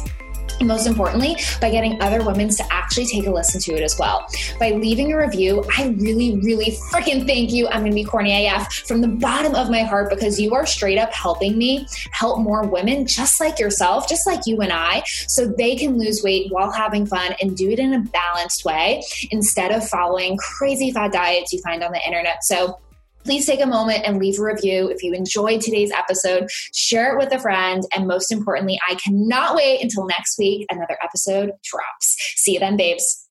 most 0.68 0.88
importantly, 0.88 1.38
by 1.62 1.70
getting 1.70 2.02
other 2.02 2.24
women 2.24 2.50
to 2.50 2.64
actually 2.72 3.06
take 3.06 3.26
a 3.28 3.32
listen 3.32 3.60
to 3.62 3.74
it 3.74 3.84
as 3.84 3.98
well. 3.98 4.28
By 4.60 4.72
leaving 4.72 5.14
a 5.14 5.18
review, 5.18 5.64
I 5.78 5.88
really, 6.00 6.40
really 6.42 6.78
freaking 6.92 7.26
thank 7.26 7.52
you. 7.52 7.68
I'm 7.68 7.82
going 7.82 7.92
to 7.92 7.96
be 7.96 8.04
corny 8.04 8.48
AF 8.48 8.74
from 8.88 9.02
the 9.02 9.08
bottom 9.08 9.56
of 9.56 9.70
my 9.70 9.84
heart 9.84 10.10
because 10.10 10.40
you 10.40 10.54
are 10.54 10.66
straight 10.66 10.98
up 10.98 11.14
helping 11.14 11.58
me 11.58 11.88
help 12.12 12.40
more 12.40 12.68
women 12.68 13.06
just 13.06 13.40
like 13.40 13.60
yourself, 13.60 14.08
just 14.08 14.26
like 14.26 14.42
you 14.46 14.60
and 14.62 14.72
I, 14.72 15.04
so 15.28 15.48
they 15.48 15.76
can 15.76 15.98
lose 15.98 16.22
weight 16.24 16.52
while 16.52 16.72
having 16.72 17.06
fun 17.06 17.36
and 17.42 17.56
do 17.56 17.70
it 17.70 17.80
in 17.80 17.94
a 17.94 18.00
balanced 18.00 18.66
way 18.66 19.04
instead 19.32 19.72
of 19.72 19.88
following 19.88 20.38
crazy 20.38 20.92
fad 20.92 21.12
diets 21.12 21.54
you 21.54 21.62
find 21.62 21.84
on 21.84 21.92
the 21.92 22.06
internet. 22.06 22.44
So, 22.44 22.80
Please 23.24 23.46
take 23.46 23.62
a 23.62 23.68
moment 23.68 24.04
and 24.06 24.18
leave 24.18 24.40
a 24.40 24.44
review 24.44 24.90
if 24.90 25.04
you 25.04 25.14
enjoyed 25.14 25.62
today's 25.62 25.92
episode. 25.92 26.50
Share 26.74 27.14
it 27.14 27.18
with 27.18 27.34
a 27.34 27.40
friend. 27.40 27.84
And 27.94 28.08
most 28.08 28.32
importantly, 28.32 28.80
I 28.90 28.96
cannot 28.96 29.56
wait 29.56 29.82
until 29.82 30.06
next 30.06 30.38
week. 30.40 30.66
Another 30.70 30.98
episode 31.04 31.52
drops. 31.64 32.16
See 32.36 32.54
you 32.54 32.60
then, 32.60 32.78
babes. 32.78 33.29